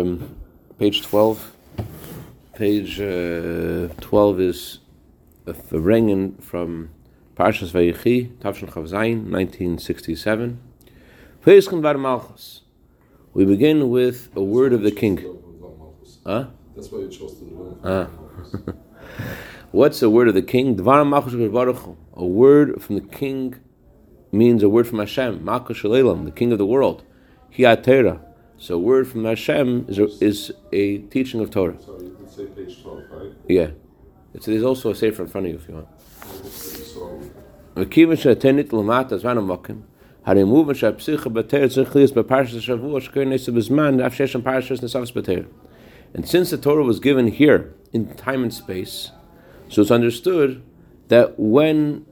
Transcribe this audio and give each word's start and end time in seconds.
um, 0.00 0.36
page 0.78 1.02
12. 1.02 1.52
Page 2.54 3.00
uh, 3.00 3.88
12 4.00 4.40
is 4.40 4.78
a 5.46 5.52
Farbrengen 5.52 6.42
from 6.42 6.90
Parshas 7.36 7.72
Vayechi, 7.72 8.36
Tavshin 8.36 8.70
Chav 8.70 8.88
Zayin, 8.88 9.30
1967. 9.30 10.60
Peiskin 11.44 11.82
Bar 11.82 11.98
Malchus. 11.98 12.62
We 13.34 13.44
begin 13.44 13.90
with 13.90 14.30
a 14.36 14.42
word 14.42 14.72
of 14.72 14.82
the 14.82 14.92
king. 14.92 15.18
Huh? 16.24 16.46
That's 16.74 16.90
why 16.90 17.00
you 17.00 17.08
chose 17.08 17.34
to 17.38 17.44
do 17.44 17.78
Ah. 17.84 18.06
What's 19.72 20.00
a 20.02 20.08
word 20.08 20.28
of 20.28 20.34
the 20.34 20.42
king? 20.42 20.76
Dvar 20.76 21.06
Malchus 21.08 21.34
A 21.34 22.24
word 22.24 22.80
from 22.80 22.94
the 22.94 23.00
king 23.00 23.56
means 24.30 24.62
a 24.62 24.68
word 24.68 24.86
from 24.86 25.00
Hashem, 25.00 25.44
Malchus 25.44 25.78
Shalelam, 25.78 26.24
the 26.24 26.30
king 26.30 26.52
of 26.52 26.58
the 26.58 26.66
world. 26.66 27.02
Hiatera. 27.56 28.20
So 28.57 28.75
a 28.75 28.79
word 28.79 29.07
from 29.07 29.23
Hashem 29.25 29.85
is 29.87 29.99
a, 29.99 30.07
is 30.23 30.51
a 30.73 30.97
teaching 31.13 31.39
of 31.39 31.49
Torah. 31.49 31.79
Sorry, 31.81 32.03
you 32.05 32.15
could 32.19 32.29
say 32.29 32.45
page 32.45 32.81
12, 32.81 33.03
right? 33.11 33.31
Yeah. 33.47 33.69
It's, 34.33 34.45
there's 34.45 34.63
also 34.63 34.91
a 34.91 34.95
sefer 34.95 35.23
in 35.23 35.29
front 35.29 35.47
of 35.47 35.53
you 35.53 35.59
if 35.59 35.67
you 35.67 35.75
want. 35.75 35.87
So, 36.51 37.19
וכיוון 37.75 38.15
שהתנית 38.15 38.73
למטה 38.73 39.17
זמן 39.17 39.37
המוקים, 39.37 39.81
הרי 40.25 40.43
מובן 40.43 40.73
שהפסיכה 40.73 41.29
בתר 41.29 41.67
צריך 41.67 41.95
להיות 41.95 42.13
בפרשת 42.13 42.57
השבוע 42.57 43.01
שקר 43.01 43.23
נעשה 43.23 43.51
בזמן, 43.51 43.99
אף 43.99 44.15
שיש 44.15 44.31
שם 44.31 44.41
פרשת 44.41 44.83
נספס 44.83 45.11
בתר. 45.17 45.41
And 46.13 46.25
since 46.25 46.49
the 46.49 46.57
Torah 46.57 46.83
was 46.83 46.99
given 46.99 47.27
here 47.27 47.73
in 47.93 48.15
time 48.15 48.43
and 48.43 48.53
space, 48.53 49.11
so 49.69 49.81
it's 49.81 49.91
understood 49.91 50.61
that 51.09 51.35
when 51.37 52.05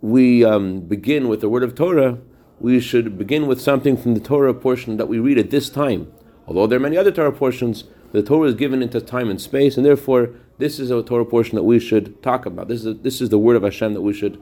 we 0.00 0.44
um, 0.44 0.80
begin 0.80 1.28
with 1.28 1.40
the 1.40 1.48
word 1.48 1.64
of 1.64 1.74
Torah, 1.74 2.18
we 2.59 2.79
should 2.79 3.17
begin 3.17 3.47
with 3.47 3.61
something 3.61 3.95
from 3.95 4.13
the 4.13 4.19
Torah 4.19 4.53
portion 4.53 4.97
that 4.97 5.07
we 5.07 5.19
read 5.19 5.37
at 5.37 5.49
this 5.49 5.69
time. 5.69 6.11
Although 6.47 6.67
there 6.67 6.77
are 6.77 6.81
many 6.81 6.97
other 6.97 7.11
Torah 7.11 7.31
portions, 7.31 7.85
the 8.11 8.23
Torah 8.23 8.49
is 8.49 8.55
given 8.55 8.81
into 8.81 8.99
time 8.99 9.29
and 9.29 9.39
space, 9.39 9.77
and 9.77 9.85
therefore 9.85 10.31
this 10.57 10.79
is 10.79 10.91
a 10.91 11.01
Torah 11.03 11.25
portion 11.25 11.55
that 11.55 11.63
we 11.63 11.79
should 11.79 12.21
talk 12.21 12.45
about. 12.45 12.67
This 12.67 12.83
is 12.83 12.99
this 13.01 13.21
is 13.21 13.29
the 13.29 13.37
word 13.37 13.55
of 13.55 13.63
Hashem 13.63 13.93
that 13.93 14.01
we 14.01 14.13
should 14.13 14.41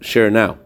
share 0.00 0.30
now. 0.30 0.58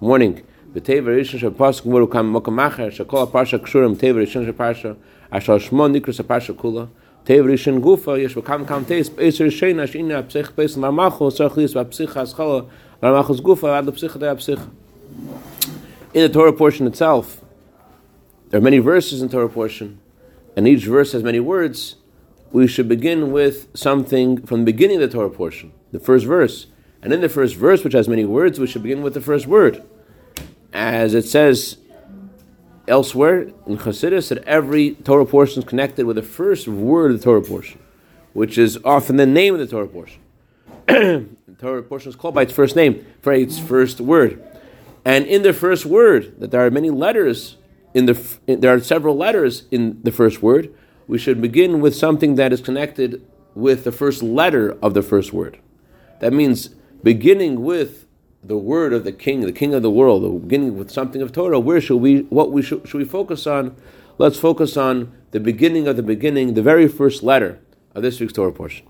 Morning 0.00 0.42
ashal 5.32 5.58
shmon 5.58 5.98
nikras 5.98 6.18
ha 6.18 6.54
kula 6.54 6.88
tever 7.24 7.48
yish 7.48 7.80
Gufa 7.80 8.18
yish 8.18 8.34
bo 8.34 8.42
kam 8.42 8.66
kam 8.66 8.84
teves 8.84 9.10
beiser 9.10 9.46
shein 9.46 9.82
ash 9.82 9.94
ina 9.94 10.22
psich 10.22 10.52
beis 10.52 10.76
marmacho 10.76 11.30
sichlis 11.30 11.74
ha 11.74 11.84
psicha 11.84 12.22
aschala 12.22 12.68
marmachos 13.02 13.40
Gufa 13.40 13.78
ad 13.78 13.86
psicha 13.86 14.18
da 14.18 14.34
psicha 14.34 14.68
in 16.14 16.22
the 16.22 16.28
Torah 16.28 16.52
portion 16.52 16.86
itself 16.86 17.40
there 18.50 18.58
are 18.58 18.62
many 18.62 18.78
verses 18.78 19.22
in 19.22 19.28
Torah 19.28 19.48
portion, 19.48 19.98
and 20.56 20.68
each 20.68 20.84
verse 20.84 21.12
has 21.12 21.22
many 21.24 21.40
words. 21.40 21.96
We 22.52 22.68
should 22.68 22.88
begin 22.88 23.32
with 23.32 23.66
something 23.74 24.46
from 24.46 24.60
the 24.60 24.66
beginning 24.66 25.02
of 25.02 25.10
the 25.10 25.16
Torah 25.16 25.30
portion, 25.30 25.72
the 25.90 25.98
first 25.98 26.24
verse. 26.26 26.68
And 27.02 27.12
in 27.12 27.20
the 27.20 27.28
first 27.28 27.56
verse, 27.56 27.82
which 27.82 27.92
has 27.92 28.08
many 28.08 28.24
words, 28.24 28.60
we 28.60 28.68
should 28.68 28.84
begin 28.84 29.02
with 29.02 29.14
the 29.14 29.20
first 29.20 29.48
word. 29.48 29.82
As 30.72 31.12
it 31.12 31.24
says 31.24 31.78
elsewhere 32.88 33.50
in 33.66 33.78
Chassidus, 33.78 34.28
that 34.28 34.38
every 34.44 34.94
Torah 34.94 35.26
portion 35.26 35.62
is 35.62 35.68
connected 35.68 36.06
with 36.06 36.16
the 36.16 36.22
first 36.22 36.68
word 36.68 37.10
of 37.12 37.18
the 37.18 37.24
Torah 37.24 37.42
portion, 37.42 37.80
which 38.32 38.58
is 38.58 38.78
often 38.84 39.16
the 39.16 39.26
name 39.26 39.54
of 39.54 39.60
the 39.60 39.66
Torah 39.66 39.88
portion. 39.88 40.20
the 40.86 41.26
Torah 41.58 41.82
portion 41.82 42.10
is 42.10 42.16
called 42.16 42.34
by 42.34 42.42
its 42.42 42.52
first 42.52 42.76
name, 42.76 43.04
for 43.20 43.32
its 43.32 43.58
first 43.58 44.00
word. 44.00 44.42
And 45.04 45.24
in 45.26 45.42
the 45.42 45.52
first 45.52 45.86
word, 45.86 46.40
that 46.40 46.50
there 46.50 46.64
are 46.64 46.70
many 46.70 46.90
letters 46.90 47.56
in 47.94 48.06
the 48.06 48.38
in- 48.46 48.60
there 48.60 48.74
are 48.74 48.80
several 48.80 49.16
letters 49.16 49.64
in 49.70 50.00
the 50.02 50.12
first 50.12 50.42
word. 50.42 50.72
We 51.06 51.18
should 51.18 51.40
begin 51.40 51.80
with 51.80 51.94
something 51.94 52.34
that 52.34 52.52
is 52.52 52.60
connected 52.60 53.24
with 53.54 53.84
the 53.84 53.92
first 53.92 54.22
letter 54.22 54.76
of 54.82 54.94
the 54.94 55.02
first 55.02 55.32
word. 55.32 55.58
That 56.20 56.32
means 56.32 56.68
beginning 57.02 57.62
with 57.62 58.05
the 58.46 58.56
word 58.56 58.92
of 58.92 59.04
the 59.04 59.12
king, 59.12 59.40
the 59.40 59.52
king 59.52 59.74
of 59.74 59.82
the 59.82 59.90
world, 59.90 60.22
or 60.24 60.38
beginning 60.38 60.78
with 60.78 60.90
something 60.90 61.20
of 61.20 61.32
Torah. 61.32 61.58
Where 61.58 61.80
should 61.80 61.96
we? 61.96 62.20
What 62.22 62.52
we 62.52 62.62
should, 62.62 62.86
should 62.88 62.98
we 62.98 63.04
focus 63.04 63.46
on? 63.46 63.76
Let's 64.18 64.38
focus 64.38 64.76
on 64.76 65.12
the 65.32 65.40
beginning 65.40 65.86
of 65.88 65.96
the 65.96 66.02
beginning, 66.02 66.54
the 66.54 66.62
very 66.62 66.88
first 66.88 67.22
letter 67.22 67.60
of 67.94 68.02
this 68.02 68.20
week's 68.20 68.32
Torah 68.32 68.52
portion. 68.52 68.86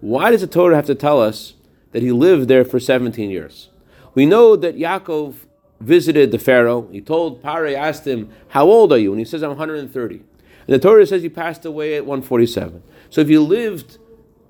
why 0.04 0.30
does 0.30 0.42
the 0.42 0.46
Torah 0.46 0.76
have 0.76 0.84
to 0.84 0.94
tell 0.94 1.18
us 1.18 1.54
that 1.92 2.02
he 2.02 2.12
lived 2.12 2.46
there 2.46 2.62
for 2.62 2.78
17 2.78 3.30
years? 3.30 3.70
We 4.14 4.26
know 4.26 4.54
that 4.54 4.76
Yaakov 4.76 5.34
visited 5.80 6.30
the 6.30 6.38
Pharaoh. 6.38 6.86
He 6.92 7.00
told 7.00 7.42
Pare, 7.42 7.74
asked 7.74 8.06
him, 8.06 8.28
How 8.48 8.66
old 8.66 8.92
are 8.92 8.98
you? 8.98 9.12
And 9.12 9.18
he 9.18 9.24
says, 9.24 9.42
I'm 9.42 9.48
130. 9.48 10.14
And 10.16 10.24
the 10.66 10.78
Torah 10.78 11.06
says 11.06 11.22
he 11.22 11.30
passed 11.30 11.64
away 11.64 11.96
at 11.96 12.04
147. 12.04 12.82
So 13.08 13.22
if 13.22 13.30
you 13.30 13.42
lived 13.42 13.96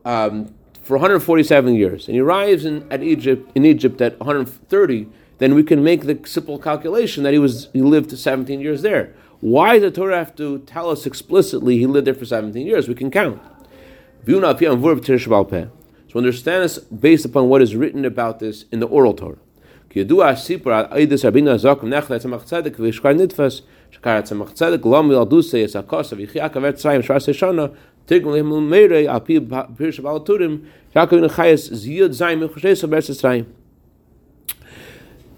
um, 0.04 0.52
for 0.82 0.96
147 0.96 1.76
years 1.76 2.08
and 2.08 2.16
he 2.16 2.20
arrives 2.20 2.64
in, 2.64 2.90
at 2.90 3.04
Egypt, 3.04 3.48
in 3.54 3.64
Egypt 3.64 4.00
at 4.00 4.18
130, 4.18 5.06
then 5.38 5.54
we 5.54 5.62
can 5.62 5.84
make 5.84 6.06
the 6.06 6.18
simple 6.26 6.58
calculation 6.58 7.22
that 7.22 7.32
he, 7.32 7.38
was, 7.38 7.68
he 7.72 7.80
lived 7.80 8.10
17 8.10 8.58
years 8.58 8.82
there. 8.82 9.14
Why 9.38 9.74
does 9.78 9.82
the 9.82 10.00
Torah 10.00 10.18
have 10.18 10.34
to 10.34 10.58
tell 10.66 10.90
us 10.90 11.06
explicitly 11.06 11.78
he 11.78 11.86
lived 11.86 12.08
there 12.08 12.14
for 12.14 12.26
17 12.26 12.66
years? 12.66 12.88
We 12.88 12.96
can 12.96 13.12
count. 13.12 13.40
So 14.26 16.18
understand 16.18 16.64
this 16.64 16.78
based 16.78 17.24
upon 17.24 17.48
what 17.48 17.60
is 17.62 17.76
written 17.76 18.04
about 18.04 18.38
this 18.38 18.64
in 18.70 18.80
the 18.80 18.86
oral 18.86 19.14
Torah. 19.14 19.36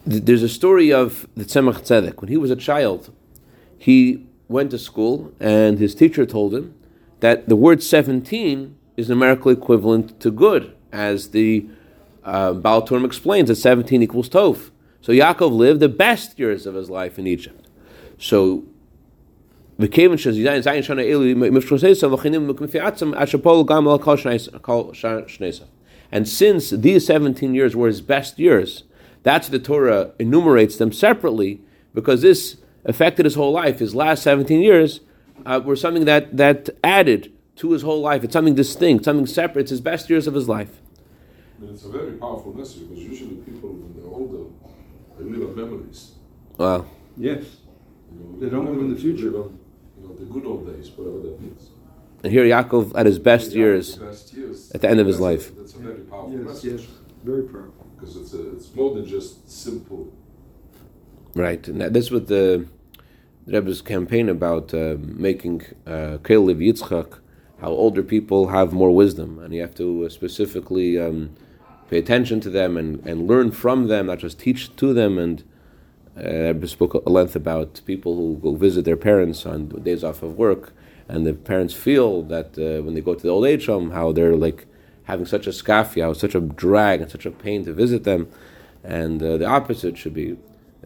There's 0.08 0.42
a 0.42 0.48
story 0.48 0.92
of 0.92 1.26
the 1.36 1.44
Tzemach 1.44 1.80
Tzedek. 1.80 2.20
When 2.20 2.28
he 2.28 2.36
was 2.36 2.50
a 2.50 2.56
child, 2.56 3.12
he 3.76 4.24
went 4.48 4.70
to 4.70 4.78
school 4.78 5.32
and 5.40 5.78
his 5.80 5.94
teacher 5.94 6.24
told 6.24 6.54
him 6.54 6.75
that 7.19 7.47
the 7.47 7.55
word 7.55 7.83
17 7.83 8.75
is 8.97 9.09
numerically 9.09 9.53
equivalent 9.53 10.19
to 10.19 10.31
good, 10.31 10.75
as 10.91 11.29
the 11.29 11.67
uh, 12.23 12.53
Baal 12.53 12.85
Turim 12.85 13.05
explains 13.05 13.49
that 13.49 13.55
17 13.55 14.01
equals 14.01 14.29
Tov. 14.29 14.71
So 15.01 15.11
Yaakov 15.11 15.51
lived 15.51 15.79
the 15.79 15.89
best 15.89 16.37
years 16.37 16.65
of 16.65 16.75
his 16.75 16.89
life 16.89 17.17
in 17.17 17.27
Egypt. 17.27 17.67
So 18.17 18.63
וכיוון 19.79 20.17
שזיין 20.17 20.61
זין 20.61 20.83
שנה 20.83 21.01
אלו 21.01 21.21
מפשרוסייסה 21.35 22.13
וכינים 22.13 22.47
מפייעצם 22.61 23.13
אשר 23.13 23.37
פועל 23.37 23.63
גם 23.65 23.87
על 23.87 23.97
כל 23.97 24.17
שנייסה. 25.27 25.63
And 26.11 26.27
since 26.27 26.71
these 26.71 27.05
17 27.05 27.55
years 27.55 27.75
were 27.75 27.87
his 27.87 28.01
best 28.01 28.37
years, 28.37 28.83
that's 29.23 29.47
the 29.47 29.59
Torah 29.59 30.11
enumerates 30.19 30.77
them 30.77 30.91
separately 30.91 31.61
because 31.93 32.21
this 32.21 32.57
affected 32.85 33.25
his 33.25 33.35
whole 33.35 33.53
life. 33.53 33.79
His 33.79 33.95
last 33.95 34.23
17 34.23 34.61
years 34.61 34.99
uh, 35.44 35.60
were 35.64 35.76
something 35.76 36.04
that, 36.06 36.36
that 36.36 36.70
added 36.82 37.32
to 37.56 37.72
his 37.72 37.82
whole 37.82 38.00
life. 38.00 38.24
It's 38.24 38.32
something 38.32 38.54
distinct, 38.54 39.04
something 39.04 39.26
separate. 39.26 39.62
It's 39.62 39.70
his 39.70 39.80
best 39.80 40.08
years 40.10 40.26
of 40.26 40.34
his 40.34 40.48
life. 40.48 40.80
And 41.60 41.70
it's 41.70 41.84
a 41.84 41.88
very 41.88 42.12
powerful 42.12 42.52
message 42.52 42.82
because 42.88 43.02
usually 43.02 43.36
people, 43.36 43.70
when 43.70 43.94
they're 43.96 44.12
older, 44.12 44.50
they 45.18 45.24
live 45.24 45.48
on 45.50 45.56
memories. 45.56 46.12
Wow. 46.58 46.86
Yes. 47.16 47.44
You 48.12 48.20
know, 48.20 48.38
They 48.40 48.48
don't 48.50 48.66
live 48.70 48.78
in 48.80 48.92
the 48.94 49.00
future. 49.00 49.26
They 49.30 49.36
don't- 49.38 49.58
You 49.98 50.08
know, 50.08 50.14
the 50.14 50.26
good 50.26 50.44
old 50.44 50.66
days, 50.66 50.90
whatever 50.94 51.20
that 51.20 51.40
means. 51.40 51.70
And 52.22 52.30
here 52.32 52.44
Yaakov 52.44 52.92
at 52.94 53.06
his 53.06 53.18
best 53.18 53.52
Yeah, 53.52 53.58
years. 53.58 53.96
best 53.96 54.34
years. 54.34 54.70
at 54.72 54.80
the 54.82 54.90
end 54.90 55.00
of 55.00 55.06
his 55.06 55.16
That's 55.16 55.22
life. 55.22 55.56
That's 55.56 55.74
a 55.74 55.78
very 55.78 56.00
powerful 56.00 56.32
Yes, 56.32 56.46
message. 56.46 56.80
yes. 56.82 56.90
Very 57.24 57.42
powerful. 57.44 57.86
Because 57.98 58.16
it's, 58.16 58.34
a, 58.34 58.50
it's 58.52 58.74
more 58.74 58.94
than 58.94 59.06
just 59.06 59.50
simple. 59.50 60.12
Right. 61.34 61.66
And 61.68 61.80
that- 61.80 61.92
that's 61.94 62.10
what 62.10 62.26
the 62.26 62.66
Rebbe's 63.46 63.80
campaign 63.80 64.28
about 64.28 64.74
uh, 64.74 64.96
making 64.98 65.62
uh, 65.86 66.18
Kelev 66.22 66.58
Yitzchak, 66.58 67.18
how 67.60 67.68
older 67.68 68.02
people 68.02 68.48
have 68.48 68.72
more 68.72 68.90
wisdom, 68.94 69.38
and 69.38 69.54
you 69.54 69.60
have 69.60 69.74
to 69.76 70.04
uh, 70.04 70.08
specifically 70.08 70.98
um, 70.98 71.30
pay 71.88 71.98
attention 71.98 72.40
to 72.40 72.50
them 72.50 72.76
and, 72.76 73.06
and 73.06 73.28
learn 73.28 73.52
from 73.52 73.86
them, 73.86 74.06
not 74.06 74.18
just 74.18 74.40
teach 74.40 74.74
to 74.76 74.92
them. 74.92 75.16
And 75.16 75.44
uh, 76.18 76.52
Rebbe 76.54 76.66
spoke 76.66 76.96
at 76.96 77.06
length 77.06 77.36
about 77.36 77.80
people 77.86 78.16
who 78.16 78.36
go 78.36 78.56
visit 78.56 78.84
their 78.84 78.96
parents 78.96 79.46
on 79.46 79.68
days 79.68 80.02
off 80.02 80.24
of 80.24 80.36
work, 80.36 80.72
and 81.08 81.24
the 81.24 81.32
parents 81.32 81.72
feel 81.72 82.22
that 82.24 82.58
uh, 82.58 82.82
when 82.82 82.94
they 82.94 83.00
go 83.00 83.14
to 83.14 83.22
the 83.22 83.28
old 83.28 83.46
age 83.46 83.66
home, 83.66 83.92
how 83.92 84.10
they're 84.10 84.34
like 84.36 84.66
having 85.04 85.24
such 85.26 85.46
a 85.46 85.50
scafia, 85.50 86.16
such 86.16 86.34
a 86.34 86.40
drag 86.40 87.00
and 87.00 87.10
such 87.12 87.26
a 87.26 87.30
pain 87.30 87.64
to 87.64 87.72
visit 87.72 88.02
them. 88.02 88.28
And 88.82 89.22
uh, 89.22 89.36
the 89.36 89.46
opposite 89.46 89.96
should 89.96 90.14
be 90.14 90.36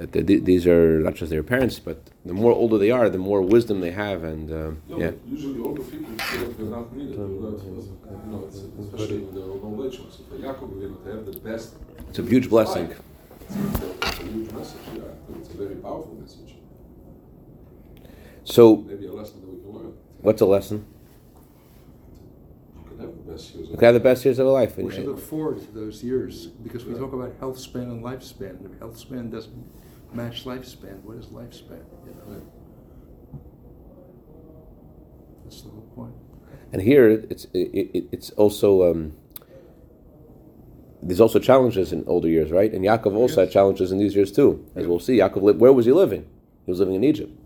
that 0.00 0.26
they, 0.26 0.36
these 0.38 0.66
are 0.66 1.00
not 1.00 1.14
just 1.14 1.30
their 1.30 1.42
parents, 1.42 1.78
but 1.78 2.02
the 2.24 2.32
more 2.32 2.52
older 2.52 2.78
they 2.78 2.90
are, 2.90 3.10
the 3.10 3.18
more 3.18 3.42
wisdom 3.42 3.80
they 3.80 3.90
have. 3.90 4.24
And 4.24 4.50
uh, 4.50 4.70
No, 4.88 4.98
yeah, 4.98 5.10
Usually 5.26 5.60
older 5.60 5.82
people 5.82 6.14
feel 6.16 6.46
like 6.46 6.56
they're 6.56 6.66
not 6.66 6.96
needed. 6.96 7.18
They're 7.18 7.26
not, 7.26 7.62
you 7.62 8.30
know, 8.30 8.44
it's, 8.48 8.58
especially 8.58 9.16
in 9.16 9.34
the 9.34 9.42
old 9.42 9.86
age. 9.86 9.98
So 9.98 10.24
for 10.28 10.36
Yaakov, 10.36 10.80
you 10.80 10.88
know, 10.88 10.94
to 10.96 11.16
have 11.16 11.26
the 11.26 11.38
best. 11.40 11.74
it's 12.08 12.18
a 12.18 12.22
huge 12.22 12.48
blessing. 12.48 12.94
It's 13.50 13.50
a, 13.50 13.90
it's 13.90 14.20
a 14.20 14.22
huge 14.22 14.50
message. 14.52 14.80
Yeah, 14.94 15.36
it's 15.38 15.50
a 15.50 15.56
very 15.56 15.74
powerful 15.76 16.16
message. 16.18 16.54
So, 18.44 18.76
Maybe 18.76 19.06
a 19.06 19.12
lesson 19.12 19.42
that 19.42 19.50
we 19.50 19.60
can 19.60 19.70
learn. 19.70 19.92
what's 20.22 20.40
a 20.40 20.46
lesson? 20.46 20.86
You 22.74 22.88
can 22.88 22.98
have 23.00 23.14
the 23.16 23.32
best 23.32 23.54
years. 23.54 23.68
We 23.68 23.76
can 23.76 23.84
have 23.84 23.94
the 23.94 24.00
best 24.00 24.24
years 24.24 24.38
of 24.38 24.46
our 24.46 24.52
life. 24.52 24.78
We 24.78 24.90
should 24.90 25.04
look 25.04 25.20
forward 25.20 25.60
to 25.60 25.72
those 25.72 26.02
years 26.02 26.46
because 26.46 26.86
we 26.86 26.94
talk 26.94 27.12
about 27.12 27.34
health 27.38 27.58
span 27.58 27.82
and 27.82 28.02
lifespan. 28.02 28.64
If 28.64 28.78
health 28.78 28.96
span 28.96 29.30
doesn't 29.30 29.66
match 30.12 30.44
lifespan, 30.44 31.02
what 31.02 31.16
is 31.16 31.26
lifespan? 31.26 31.84
You 32.06 32.14
know? 32.14 32.22
Right. 32.26 32.42
That's 35.44 35.62
the 35.62 35.70
whole 35.70 35.88
point. 35.94 36.14
And 36.72 36.82
here, 36.82 37.08
it's 37.08 37.46
it, 37.52 37.90
it, 37.94 38.04
it's 38.12 38.30
also 38.30 38.90
um, 38.90 39.12
there's 41.02 41.20
also 41.20 41.38
challenges 41.38 41.92
in 41.92 42.04
older 42.06 42.28
years, 42.28 42.50
right? 42.50 42.72
And 42.72 42.84
Yaakov 42.84 43.14
also 43.16 43.40
had 43.40 43.50
challenges 43.50 43.90
in 43.90 43.98
these 43.98 44.14
years 44.14 44.30
too, 44.30 44.64
as 44.76 44.86
we'll 44.86 45.00
see. 45.00 45.18
Yaakov, 45.18 45.56
where 45.56 45.72
was 45.72 45.86
he 45.86 45.92
living? 45.92 46.26
He 46.66 46.70
was 46.70 46.78
living 46.78 46.94
in 46.94 47.04
Egypt, 47.04 47.36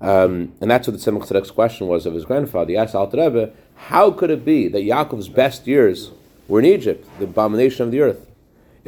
um, 0.00 0.52
and 0.60 0.70
that's 0.70 0.88
what 0.88 0.98
the 0.98 1.10
Tzemach 1.10 1.28
Tzedek's 1.28 1.50
question 1.50 1.86
was 1.86 2.06
of 2.06 2.14
his 2.14 2.24
grandfather. 2.24 2.70
He 2.70 2.76
asked 2.76 2.94
Alter 2.94 3.18
Rebbe, 3.18 3.52
"How 3.74 4.10
could 4.10 4.30
it 4.30 4.44
be 4.44 4.68
that 4.68 4.82
Yaakov's 4.82 5.28
best 5.28 5.66
years 5.66 6.10
were 6.48 6.58
in 6.58 6.64
Egypt, 6.64 7.06
the 7.18 7.24
abomination 7.24 7.84
of 7.84 7.92
the 7.92 8.00
earth?" 8.00 8.27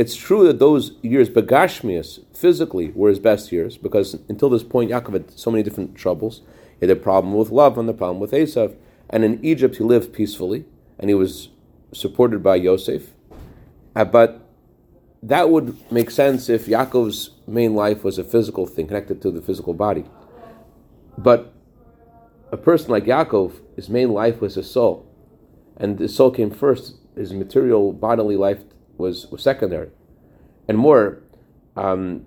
It's 0.00 0.17
true 0.17 0.47
that 0.47 0.58
those 0.58 0.93
years, 1.02 1.29
begashmius, 1.29 2.20
physically, 2.35 2.91
were 2.93 3.11
his 3.11 3.19
best 3.19 3.52
years 3.52 3.76
because 3.76 4.14
until 4.31 4.49
this 4.49 4.62
point, 4.62 4.91
Yaakov 4.91 5.12
had 5.12 5.38
so 5.38 5.50
many 5.50 5.62
different 5.62 5.94
troubles. 5.94 6.41
He 6.81 6.87
had 6.87 6.97
a 6.97 6.99
problem 6.99 7.35
with 7.35 7.50
Lavan 7.50 7.81
and 7.81 7.88
the 7.91 7.93
problem 7.93 8.19
with 8.19 8.31
Esav. 8.31 8.75
And 9.11 9.26
in 9.26 9.44
Egypt, 9.44 9.76
he 9.76 9.85
lived 9.85 10.14
peacefully 10.14 10.64
and 10.99 11.11
he 11.11 11.14
was 11.14 11.50
supported 11.93 12.43
by 12.43 12.56
Yosef. 12.56 13.11
Uh, 13.94 14.06
but 14.06 14.41
that 15.23 15.50
would 15.50 15.76
make 15.93 16.11
sense 16.11 16.49
if 16.49 16.64
Yaakov's 16.64 17.32
main 17.47 17.75
life 17.75 18.02
was 18.02 18.19
a 18.19 18.25
physical 18.25 18.64
thing 18.64 18.87
connected 18.87 19.20
to 19.20 19.31
the 19.31 19.43
physical 19.43 19.75
body. 19.75 20.06
But 21.19 21.52
a 22.50 22.56
person 22.56 22.88
like 22.88 23.05
Yaakov, 23.05 23.52
his 23.76 23.91
main 23.91 24.14
life 24.14 24.41
was 24.41 24.55
his 24.55 24.70
soul. 24.70 25.06
And 25.76 25.99
the 25.99 26.08
soul 26.08 26.31
came 26.31 26.50
first. 26.50 26.94
His 27.14 27.35
material 27.35 27.93
bodily 27.93 28.37
life 28.37 28.64
was, 29.00 29.26
was 29.31 29.43
secondary. 29.43 29.91
And 30.69 30.79
more, 30.79 31.23
um, 31.76 32.26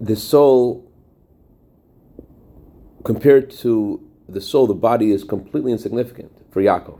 the 0.00 0.16
soul, 0.16 0.90
compared 3.04 3.50
to 3.50 4.06
the 4.28 4.40
soul, 4.40 4.66
the 4.66 4.74
body 4.74 5.10
is 5.10 5.24
completely 5.24 5.72
insignificant 5.72 6.30
for 6.50 6.60
Yaakov. 6.60 6.98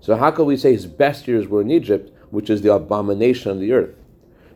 So 0.00 0.14
how 0.16 0.30
can 0.30 0.44
we 0.44 0.56
say 0.56 0.72
his 0.72 0.86
best 0.86 1.26
years 1.26 1.48
were 1.48 1.62
in 1.62 1.70
Egypt, 1.70 2.12
which 2.30 2.50
is 2.50 2.62
the 2.62 2.72
abomination 2.72 3.50
of 3.50 3.60
the 3.60 3.72
earth? 3.72 3.94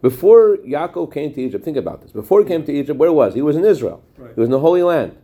Before 0.03 0.57
Yaakov 0.59 1.13
came 1.13 1.33
to 1.35 1.43
Egypt, 1.43 1.65
think 1.65 1.77
about 1.77 2.03
this. 2.03 2.13
Before 2.13 2.41
he 2.41 2.47
came 2.47 2.65
to 2.65 2.73
Egypt, 2.73 2.99
where 2.99 3.13
was 3.13 3.35
he? 3.35 3.39
He 3.39 3.43
was 3.43 3.57
in 3.57 3.65
Israel. 3.65 4.03
Right. 4.17 4.33
He 4.35 4.41
was 4.41 4.47
in 4.47 4.53
the 4.53 4.61
Holy 4.61 4.83
Land. 4.83 5.17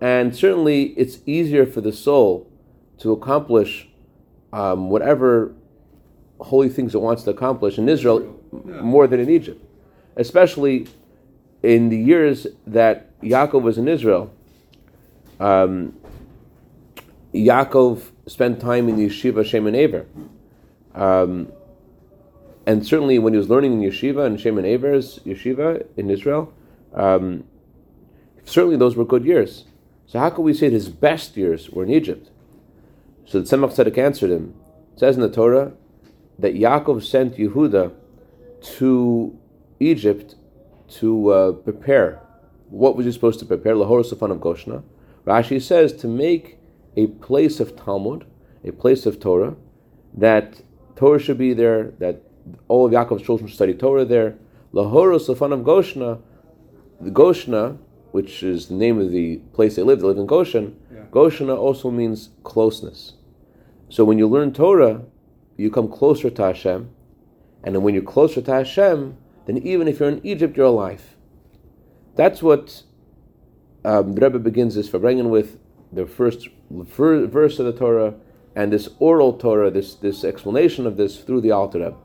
And 0.00 0.36
certainly 0.36 0.94
it's 0.96 1.18
easier 1.26 1.66
for 1.66 1.80
the 1.80 1.92
soul 1.92 2.50
to 2.98 3.12
accomplish 3.12 3.88
um, 4.52 4.90
whatever 4.90 5.54
holy 6.44 6.68
things 6.68 6.94
it 6.94 7.00
wants 7.00 7.22
to 7.24 7.30
accomplish 7.30 7.78
in 7.78 7.88
Israel 7.88 8.18
Yeah. 8.52 8.80
more 8.82 9.06
than 9.06 9.20
in 9.20 9.30
Egypt. 9.30 9.60
Especially 10.16 10.86
in 11.62 11.88
the 11.88 11.96
years 11.96 12.46
that 12.66 12.96
Yaakov 13.20 13.62
was 13.62 13.76
in 13.78 13.88
Israel, 13.88 14.30
um, 15.40 15.94
Yaakov 17.32 18.10
spent 18.26 18.60
time 18.60 18.88
in 18.88 18.96
the 18.96 19.06
yeshiva 19.08 19.44
Shem 19.44 19.66
Aver. 19.66 20.06
Um, 20.94 21.48
and 22.66 22.86
certainly 22.86 23.18
when 23.18 23.32
he 23.32 23.38
was 23.38 23.50
learning 23.50 23.72
in 23.82 23.90
yeshiva 23.90 24.24
and 24.26 24.40
Shem 24.40 24.58
Aver's 24.58 25.18
yeshiva 25.20 25.84
in 25.96 26.10
Israel, 26.10 26.52
um, 26.94 27.44
certainly 28.44 28.76
those 28.76 28.96
were 28.96 29.04
good 29.04 29.24
years. 29.24 29.64
So 30.06 30.18
how 30.18 30.30
can 30.30 30.44
we 30.44 30.54
say 30.54 30.70
his 30.70 30.88
best 30.88 31.36
years 31.36 31.70
were 31.70 31.82
in 31.82 31.90
Egypt? 31.90 32.30
So 33.26 33.40
the 33.40 33.44
Tzemach 33.56 33.74
Tzedek 33.74 33.98
answered 33.98 34.30
him. 34.30 34.54
It 34.94 35.00
says 35.00 35.16
in 35.16 35.22
the 35.22 35.30
Torah 35.30 35.72
that 36.38 36.54
Yaakov 36.54 37.04
sent 37.04 37.36
Yehuda 37.36 37.92
to 38.78 39.38
Egypt 39.80 40.36
to 40.88 41.28
uh, 41.28 41.52
prepare. 41.52 42.20
What 42.70 42.96
was 42.96 43.06
he 43.06 43.12
supposed 43.12 43.38
to 43.40 43.46
prepare? 43.46 43.74
Lahor 43.74 44.04
Safan 44.04 44.30
of 44.30 44.38
Goshna. 44.38 44.82
Rashi 45.26 45.60
says 45.60 45.92
to 45.94 46.08
make 46.08 46.58
a 46.96 47.06
place 47.06 47.60
of 47.60 47.76
Talmud, 47.76 48.26
a 48.64 48.72
place 48.72 49.06
of 49.06 49.20
Torah, 49.20 49.56
that 50.14 50.62
Torah 50.96 51.18
should 51.18 51.38
be 51.38 51.54
there, 51.54 51.92
that 51.98 52.22
all 52.68 52.86
of 52.86 52.92
Yaakov's 52.92 53.22
children 53.22 53.48
should 53.48 53.56
study 53.56 53.74
Torah 53.74 54.04
there. 54.04 54.36
Lahor 54.72 55.18
Safan 55.18 55.52
of 55.52 55.60
Goshna, 55.60 56.20
the 57.00 57.10
Goshna, 57.10 57.78
which 58.12 58.44
is 58.44 58.68
the 58.68 58.74
name 58.74 59.00
of 59.00 59.10
the 59.10 59.38
place 59.54 59.74
they 59.74 59.82
lived, 59.82 60.02
they 60.02 60.06
lived 60.06 60.20
in 60.20 60.26
Goshen. 60.26 60.76
Yeah. 60.92 61.00
Goshna 61.10 61.56
also 61.58 61.90
means 61.90 62.30
closeness. 62.44 63.14
So 63.88 64.04
when 64.04 64.18
you 64.18 64.28
learn 64.28 64.52
Torah, 64.52 65.02
you 65.56 65.70
come 65.70 65.88
closer 65.88 66.30
to 66.30 66.42
Hashem, 66.42 66.90
and 67.62 67.74
then 67.74 67.82
when 67.82 67.94
you're 67.94 68.02
closer 68.02 68.40
to 68.42 68.52
Hashem, 68.52 69.16
then 69.46 69.58
even 69.58 69.88
if 69.88 70.00
you're 70.00 70.08
in 70.08 70.24
Egypt, 70.26 70.56
you're 70.56 70.66
alive. 70.66 71.16
That's 72.16 72.42
what 72.42 72.82
um, 73.84 74.14
the 74.14 74.20
Rebbe 74.20 74.38
begins 74.38 74.74
this 74.74 74.88
for 74.88 74.98
bringing 74.98 75.30
with 75.30 75.58
the 75.92 76.06
first 76.06 76.48
verse 76.70 77.58
of 77.58 77.66
the 77.66 77.72
Torah 77.72 78.14
and 78.56 78.72
this 78.72 78.88
oral 78.98 79.32
Torah, 79.34 79.70
this 79.70 79.94
this 79.94 80.24
explanation 80.24 80.86
of 80.86 80.96
this 80.96 81.18
through 81.18 81.40
the 81.40 81.50
Alter 81.50 81.80
Rebbe. 81.80 81.96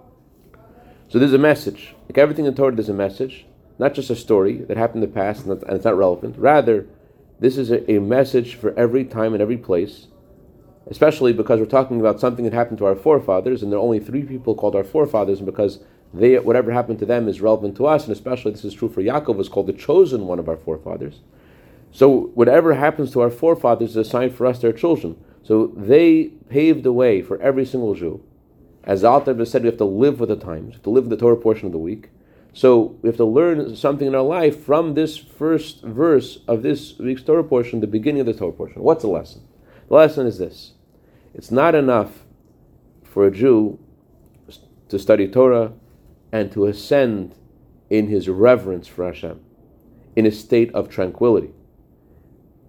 So 1.10 1.20
there's 1.20 1.34
a 1.34 1.40
message. 1.40 1.96
Like 2.08 2.18
everything 2.18 2.46
in 2.46 2.56
Torah, 2.56 2.76
there's 2.76 2.90
a 2.90 2.94
message, 2.94 3.46
not 3.78 3.94
just 3.94 4.10
a 4.10 4.16
story 4.16 4.58
that 4.58 4.78
happened 4.78 5.04
in 5.04 5.10
the 5.10 5.16
past 5.16 5.46
and, 5.46 5.64
and 5.64 5.76
it's 5.76 5.86
not 5.86 5.98
relevant. 5.98 6.38
Rather, 6.38 6.88
this 7.40 7.58
is 7.58 7.72
a, 7.72 7.90
a 7.92 8.00
message 8.00 8.56
for 8.56 8.78
every 8.78 9.06
time 9.06 9.34
and 9.34 9.42
every 9.42 9.58
place 9.58 10.08
especially 10.88 11.34
because 11.34 11.60
we're 11.60 11.66
talking 11.66 12.00
about 12.00 12.20
something 12.20 12.46
that 12.46 12.54
happened 12.54 12.78
to 12.80 12.86
our 12.86 12.96
forefathers, 12.96 13.62
and 13.62 13.72
there 13.72 13.80
are 13.80 13.84
only 13.84 14.00
three 14.00 14.24
people 14.24 14.56
called 14.56 14.76
our 14.76 14.84
forefathers, 14.84 15.40
and 15.40 15.46
because 15.46 15.80
they 16.14 16.40
whatever 16.40 16.72
happened 16.72 17.00
to 17.00 17.06
them 17.06 17.28
is 17.28 17.42
relevant 17.42 17.76
to 17.78 17.86
us, 17.86 18.04
and 18.04 18.12
especially 18.12 18.52
this 18.52 18.66
is 18.66 18.74
true 18.74 18.90
for 18.90 19.02
Yaakov, 19.02 19.36
was 19.36 19.50
called 19.50 19.68
the 19.68 19.74
chosen 19.74 20.26
one 20.26 20.40
of 20.40 20.50
our 20.50 20.58
forefathers. 20.58 21.20
So 21.92 22.28
whatever 22.34 22.74
happens 22.76 23.12
to 23.12 23.22
our 23.22 23.30
forefathers 23.30 23.92
is 23.92 23.96
a 23.96 24.04
sign 24.04 24.32
for 24.32 24.46
us, 24.46 24.60
their 24.60 24.74
children. 24.74 25.18
So 25.44 25.68
they 25.76 26.26
paved 26.50 26.84
the 26.84 26.94
way 26.94 27.22
for 27.22 27.40
every 27.42 27.66
single 27.66 27.96
Jew. 27.96 28.24
As 28.84 29.04
Alter 29.04 29.46
said, 29.46 29.64
we 29.64 29.68
have 29.68 29.78
to 29.78 29.86
live 29.86 30.20
with 30.20 30.30
the 30.30 30.36
times, 30.36 30.68
we 30.68 30.74
have 30.74 30.84
to 30.84 30.90
live 30.90 31.04
with 31.06 31.12
the 31.12 31.24
Torah 31.24 31.38
portion 31.38 31.68
of 31.68 31.72
the 31.72 31.80
week. 31.80 32.10
So 32.54 32.98
we 33.02 33.10
have 33.10 33.18
to 33.18 33.26
learn 33.26 33.76
something 33.76 34.08
in 34.08 34.16
our 34.16 34.24
life 34.24 34.64
from 34.64 34.96
this 34.96 35.18
first 35.18 35.84
verse 35.84 36.40
of 36.48 36.64
this 36.64 36.98
week's 36.98 37.22
Torah 37.22 37.44
portion, 37.44 37.80
the 37.80 37.88
beginning 37.88 38.22
of 38.22 38.26
the 38.26 38.34
Torah 38.34 38.52
portion. 38.52 38.82
What's 38.82 39.04
the 39.04 39.10
lesson? 39.10 39.42
The 39.90 39.96
lesson 39.96 40.28
is 40.28 40.38
this: 40.38 40.74
It's 41.34 41.52
not 41.52 41.76
enough 41.76 42.24
for 43.04 43.26
a 43.26 43.32
Jew 43.32 43.80
to 44.88 45.00
study 45.00 45.28
Torah 45.28 45.74
and 46.32 46.52
to 46.52 46.68
ascend 46.68 47.36
in 47.90 48.08
his 48.08 48.30
reverence 48.30 48.88
for 48.88 49.06
Hashem, 49.06 49.40
in 50.16 50.26
a 50.28 50.32
state 50.32 50.74
of 50.74 50.90
tranquility. 50.90 51.52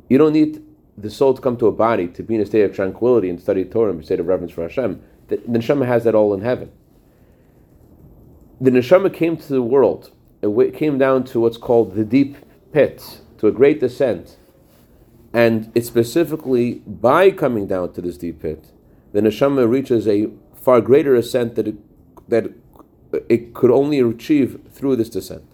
You 0.08 0.16
don't 0.18 0.32
need 0.32 0.62
the 0.96 1.10
soul 1.10 1.34
to 1.34 1.42
come 1.42 1.56
to 1.58 1.66
a 1.66 1.72
body 1.72 2.08
to 2.08 2.22
be 2.22 2.34
in 2.34 2.40
a 2.40 2.46
state 2.46 2.62
of 2.62 2.74
tranquility 2.74 3.28
and 3.28 3.40
study 3.40 3.64
Torah 3.64 3.90
and 3.90 4.00
a 4.00 4.04
state 4.04 4.20
of 4.20 4.26
reverence 4.26 4.52
for 4.52 4.62
Hashem. 4.62 5.02
The 5.28 5.36
neshama 5.38 5.86
has 5.86 6.04
that 6.04 6.14
all 6.14 6.34
in 6.34 6.40
heaven. 6.40 6.72
The 8.60 8.70
neshama 8.70 9.12
came 9.12 9.36
to 9.36 9.48
the 9.48 9.62
world. 9.62 10.10
It 10.42 10.74
came 10.74 10.96
down 10.96 11.24
to 11.24 11.40
what's 11.40 11.58
called 11.58 11.94
the 11.94 12.04
deep 12.04 12.36
pit, 12.72 13.20
to 13.38 13.46
a 13.46 13.52
great 13.52 13.78
descent. 13.80 14.36
And 15.32 15.70
it's 15.75 15.87
specifically 15.87 16.82
by 16.87 17.30
coming 17.30 17.66
down 17.66 17.92
to 17.92 18.00
this 18.00 18.18
deep 18.18 18.42
pit, 18.42 18.72
the 19.12 19.20
neshama 19.20 19.68
reaches 19.68 20.08
a 20.08 20.28
far 20.54 20.80
greater 20.80 21.14
ascent 21.14 21.54
that 21.54 21.68
it, 21.68 21.76
that 22.28 22.52
it 23.28 23.54
could 23.54 23.70
only 23.70 24.00
achieve 24.00 24.60
through 24.70 24.96
this 24.96 25.08
descent. 25.08 25.44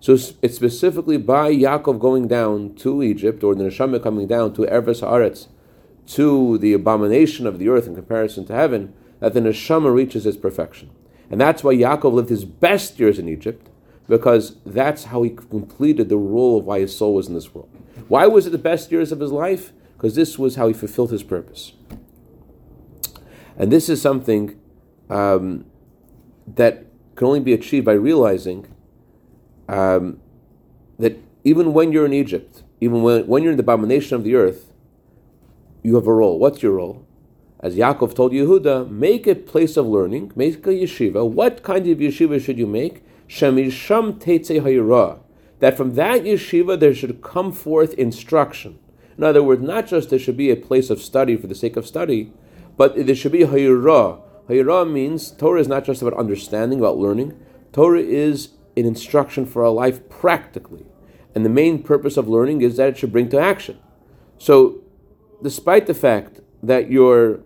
So 0.00 0.12
it's 0.12 0.54
specifically 0.54 1.16
by 1.16 1.52
Yaakov 1.52 1.98
going 1.98 2.28
down 2.28 2.74
to 2.76 3.02
Egypt, 3.02 3.42
or 3.42 3.54
the 3.54 3.64
neshama 3.64 4.02
coming 4.02 4.26
down 4.26 4.52
to 4.54 4.62
Erves 4.62 5.02
Haaretz, 5.02 5.48
to 6.08 6.58
the 6.58 6.72
abomination 6.74 7.46
of 7.46 7.58
the 7.58 7.68
earth 7.68 7.86
in 7.86 7.94
comparison 7.94 8.46
to 8.46 8.52
heaven, 8.54 8.94
that 9.20 9.34
the 9.34 9.40
neshama 9.40 9.92
reaches 9.92 10.26
its 10.26 10.36
perfection. 10.36 10.90
And 11.30 11.40
that's 11.40 11.64
why 11.64 11.74
Yaakov 11.74 12.12
lived 12.12 12.28
his 12.28 12.44
best 12.44 13.00
years 13.00 13.18
in 13.18 13.28
Egypt, 13.28 13.68
because 14.06 14.56
that's 14.64 15.04
how 15.04 15.22
he 15.22 15.30
completed 15.30 16.08
the 16.08 16.16
role 16.16 16.58
of 16.58 16.66
why 16.66 16.80
his 16.80 16.96
soul 16.96 17.14
was 17.14 17.26
in 17.26 17.34
this 17.34 17.52
world. 17.52 17.68
Why 18.08 18.26
was 18.26 18.46
it 18.46 18.50
the 18.50 18.58
best 18.58 18.92
years 18.92 19.12
of 19.12 19.20
his 19.20 19.32
life? 19.32 19.72
Because 19.96 20.14
this 20.14 20.38
was 20.38 20.56
how 20.56 20.68
he 20.68 20.74
fulfilled 20.74 21.10
his 21.10 21.22
purpose. 21.22 21.72
And 23.56 23.72
this 23.72 23.88
is 23.88 24.00
something 24.02 24.58
um, 25.08 25.64
that 26.46 26.84
can 27.14 27.26
only 27.26 27.40
be 27.40 27.52
achieved 27.52 27.86
by 27.86 27.94
realizing 27.94 28.66
um, 29.68 30.20
that 30.98 31.18
even 31.44 31.72
when 31.72 31.92
you're 31.92 32.06
in 32.06 32.12
Egypt, 32.12 32.62
even 32.80 33.02
when, 33.02 33.26
when 33.26 33.42
you're 33.42 33.52
in 33.52 33.56
the 33.56 33.62
abomination 33.62 34.16
of 34.16 34.24
the 34.24 34.34
earth, 34.34 34.72
you 35.82 35.94
have 35.94 36.06
a 36.06 36.12
role. 36.12 36.38
What's 36.38 36.62
your 36.62 36.72
role? 36.72 37.06
As 37.60 37.74
Yaakov 37.74 38.14
told 38.14 38.32
Yehuda, 38.32 38.90
make 38.90 39.26
a 39.26 39.34
place 39.34 39.76
of 39.76 39.86
learning, 39.86 40.32
make 40.36 40.66
a 40.66 40.70
yeshiva. 40.70 41.28
What 41.28 41.62
kind 41.62 41.86
of 41.88 41.98
yeshiva 41.98 42.44
should 42.44 42.58
you 42.58 42.66
make? 42.66 43.02
Shemisham 43.28 44.20
Teitze 44.20 44.60
Hayra. 44.60 45.20
That 45.60 45.76
from 45.76 45.94
that 45.94 46.22
yeshiva 46.22 46.78
there 46.78 46.94
should 46.94 47.22
come 47.22 47.52
forth 47.52 47.94
instruction. 47.94 48.78
In 49.16 49.24
other 49.24 49.42
words, 49.42 49.62
not 49.62 49.86
just 49.86 50.10
there 50.10 50.18
should 50.18 50.36
be 50.36 50.50
a 50.50 50.56
place 50.56 50.90
of 50.90 51.00
study 51.00 51.36
for 51.36 51.46
the 51.46 51.54
sake 51.54 51.76
of 51.76 51.86
study, 51.86 52.32
but 52.76 53.06
there 53.06 53.14
should 53.14 53.32
be 53.32 53.40
Hayra. 53.40 54.20
Hayra 54.48 54.90
means 54.90 55.30
Torah 55.30 55.60
is 55.60 55.68
not 55.68 55.84
just 55.84 56.02
about 56.02 56.18
understanding, 56.18 56.78
about 56.78 56.98
learning. 56.98 57.38
Torah 57.72 58.00
is 58.00 58.50
an 58.76 58.84
instruction 58.84 59.46
for 59.46 59.64
our 59.64 59.70
life 59.70 60.08
practically. 60.08 60.84
And 61.34 61.44
the 61.44 61.50
main 61.50 61.82
purpose 61.82 62.16
of 62.16 62.28
learning 62.28 62.60
is 62.62 62.76
that 62.76 62.90
it 62.90 62.98
should 62.98 63.12
bring 63.12 63.28
to 63.30 63.38
action. 63.38 63.78
So, 64.38 64.82
despite 65.42 65.86
the 65.86 65.94
fact 65.94 66.40
that 66.62 66.90
you're 66.90 67.40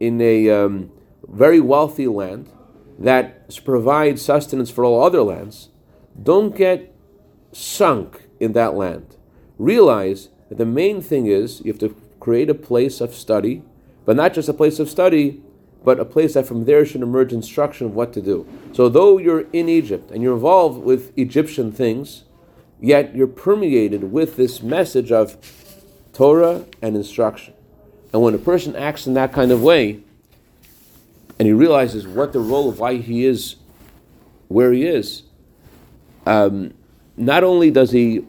in 0.00 0.20
a 0.20 0.50
um, 0.50 0.90
very 1.28 1.60
wealthy 1.60 2.06
land 2.06 2.50
that 2.98 3.54
provides 3.64 4.22
sustenance 4.22 4.70
for 4.70 4.84
all 4.84 5.02
other 5.02 5.22
lands, 5.22 5.70
don't 6.20 6.56
get 6.56 6.93
sunk 7.54 8.28
in 8.40 8.52
that 8.52 8.74
land. 8.74 9.16
Realize 9.58 10.28
that 10.48 10.58
the 10.58 10.66
main 10.66 11.00
thing 11.00 11.26
is 11.26 11.60
you 11.60 11.72
have 11.72 11.80
to 11.80 11.96
create 12.20 12.50
a 12.50 12.54
place 12.54 13.00
of 13.00 13.14
study, 13.14 13.62
but 14.04 14.16
not 14.16 14.34
just 14.34 14.48
a 14.48 14.54
place 14.54 14.78
of 14.78 14.90
study, 14.90 15.42
but 15.84 16.00
a 16.00 16.04
place 16.04 16.34
that 16.34 16.46
from 16.46 16.64
there 16.64 16.84
should 16.84 17.02
emerge 17.02 17.32
instruction 17.32 17.86
of 17.86 17.94
what 17.94 18.12
to 18.14 18.22
do. 18.22 18.46
So, 18.72 18.88
though 18.88 19.18
you're 19.18 19.46
in 19.52 19.68
Egypt 19.68 20.10
and 20.10 20.22
you're 20.22 20.34
involved 20.34 20.82
with 20.82 21.16
Egyptian 21.18 21.70
things, 21.70 22.24
yet 22.80 23.14
you're 23.14 23.26
permeated 23.26 24.10
with 24.10 24.36
this 24.36 24.62
message 24.62 25.12
of 25.12 25.36
Torah 26.12 26.64
and 26.80 26.96
instruction. 26.96 27.54
And 28.12 28.22
when 28.22 28.34
a 28.34 28.38
person 28.38 28.74
acts 28.76 29.06
in 29.06 29.14
that 29.14 29.32
kind 29.32 29.50
of 29.52 29.62
way, 29.62 30.00
and 31.38 31.46
he 31.46 31.52
realizes 31.52 32.06
what 32.06 32.32
the 32.32 32.40
role 32.40 32.68
of 32.68 32.78
why 32.78 32.96
he 32.96 33.24
is 33.24 33.56
where 34.48 34.72
he 34.72 34.86
is, 34.86 35.24
um, 36.24 36.72
not 37.16 37.44
only 37.44 37.70
does 37.70 37.92
he 37.92 38.24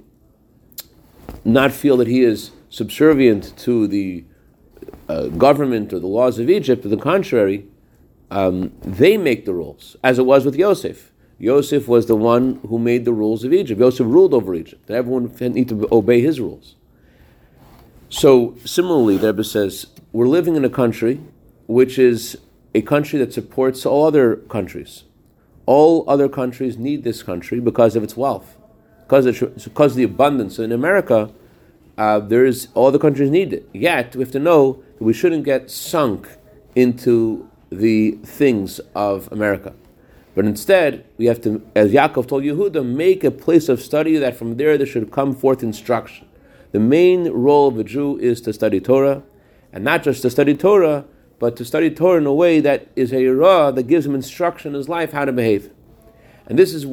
not 1.43 1.71
feel 1.71 1.97
that 1.97 2.07
he 2.07 2.21
is 2.21 2.51
subservient 2.69 3.57
to 3.57 3.87
the 3.87 4.25
uh, 5.07 5.27
government 5.27 5.93
or 5.93 5.99
the 5.99 6.07
laws 6.07 6.39
of 6.39 6.49
Egypt. 6.49 6.83
To 6.83 6.89
the 6.89 6.97
contrary, 6.97 7.65
um, 8.31 8.73
they 8.81 9.17
make 9.17 9.45
the 9.45 9.53
rules, 9.53 9.95
as 10.03 10.19
it 10.19 10.25
was 10.25 10.45
with 10.45 10.55
Yosef. 10.55 11.11
Yosef 11.37 11.87
was 11.87 12.07
the 12.07 12.15
one 12.15 12.59
who 12.67 12.79
made 12.79 13.05
the 13.05 13.13
rules 13.13 13.43
of 13.43 13.53
Egypt. 13.53 13.79
Yosef 13.79 14.05
ruled 14.05 14.33
over 14.33 14.55
Egypt. 14.55 14.89
Everyone 14.89 15.33
need 15.53 15.69
to 15.69 15.87
obey 15.91 16.21
his 16.21 16.39
rules. 16.39 16.75
So 18.09 18.55
similarly, 18.63 19.17
the 19.17 19.27
Rebbe 19.27 19.43
says 19.43 19.87
we're 20.11 20.27
living 20.27 20.55
in 20.55 20.63
a 20.63 20.69
country 20.69 21.19
which 21.67 21.99
is 21.99 22.37
a 22.73 22.81
country 22.81 23.19
that 23.19 23.33
supports 23.33 23.85
all 23.85 24.05
other 24.05 24.37
countries. 24.37 25.03
All 25.65 26.05
other 26.07 26.29
countries 26.29 26.77
need 26.77 27.03
this 27.03 27.23
country 27.23 27.59
because 27.59 27.95
of 27.95 28.03
its 28.03 28.15
wealth, 28.15 28.54
because 29.07 29.25
of, 29.25 29.95
the 29.95 30.03
abundance. 30.03 30.55
So 30.55 30.63
in 30.63 30.71
America, 30.71 31.31
uh, 31.97 32.19
there 32.19 32.45
is 32.45 32.69
all 32.73 32.91
the 32.91 32.99
countries 32.99 33.29
need 33.29 33.53
it. 33.53 33.69
Yet 33.73 34.15
we 34.15 34.21
have 34.23 34.31
to 34.31 34.39
know 34.39 34.83
that 34.97 35.03
we 35.03 35.13
shouldn't 35.13 35.45
get 35.45 35.69
sunk 35.69 36.27
into 36.75 37.49
the 37.69 38.11
things 38.23 38.79
of 38.95 39.31
America. 39.31 39.73
But 40.33 40.45
instead, 40.45 41.05
we 41.17 41.27
have 41.27 41.41
to, 41.41 41.65
as 41.75 41.91
Yaakov 41.91 42.27
told 42.27 42.43
Yehuda, 42.43 42.85
make 42.85 43.23
a 43.23 43.31
place 43.31 43.69
of 43.69 43.81
study 43.81 44.17
that 44.17 44.35
from 44.35 44.57
there 44.57 44.77
there 44.77 44.85
should 44.85 45.11
come 45.11 45.33
forth 45.33 45.63
instruction. 45.63 46.27
The 46.73 46.79
main 46.79 47.29
role 47.31 47.69
of 47.69 47.79
a 47.79 47.85
Jew 47.85 48.17
is 48.19 48.41
to 48.41 48.51
study 48.51 48.81
Torah, 48.81 49.23
and 49.71 49.83
not 49.83 50.03
just 50.03 50.21
to 50.23 50.29
study 50.29 50.53
Torah, 50.53 51.05
but 51.39 51.55
to 51.57 51.65
study 51.65 51.89
Torah 51.89 52.17
in 52.17 52.25
a 52.25 52.33
way 52.33 52.59
that 52.59 52.87
is 52.97 53.13
a 53.13 53.17
Yerah 53.17 53.73
that 53.75 53.83
gives 53.83 54.05
him 54.05 54.15
instruction 54.15 54.69
in 54.69 54.75
his 54.75 54.89
life 54.89 55.13
how 55.13 55.23
to 55.23 55.31
behave. 55.31 55.69
And 56.47 56.59
this 56.59 56.73
is 56.73 56.85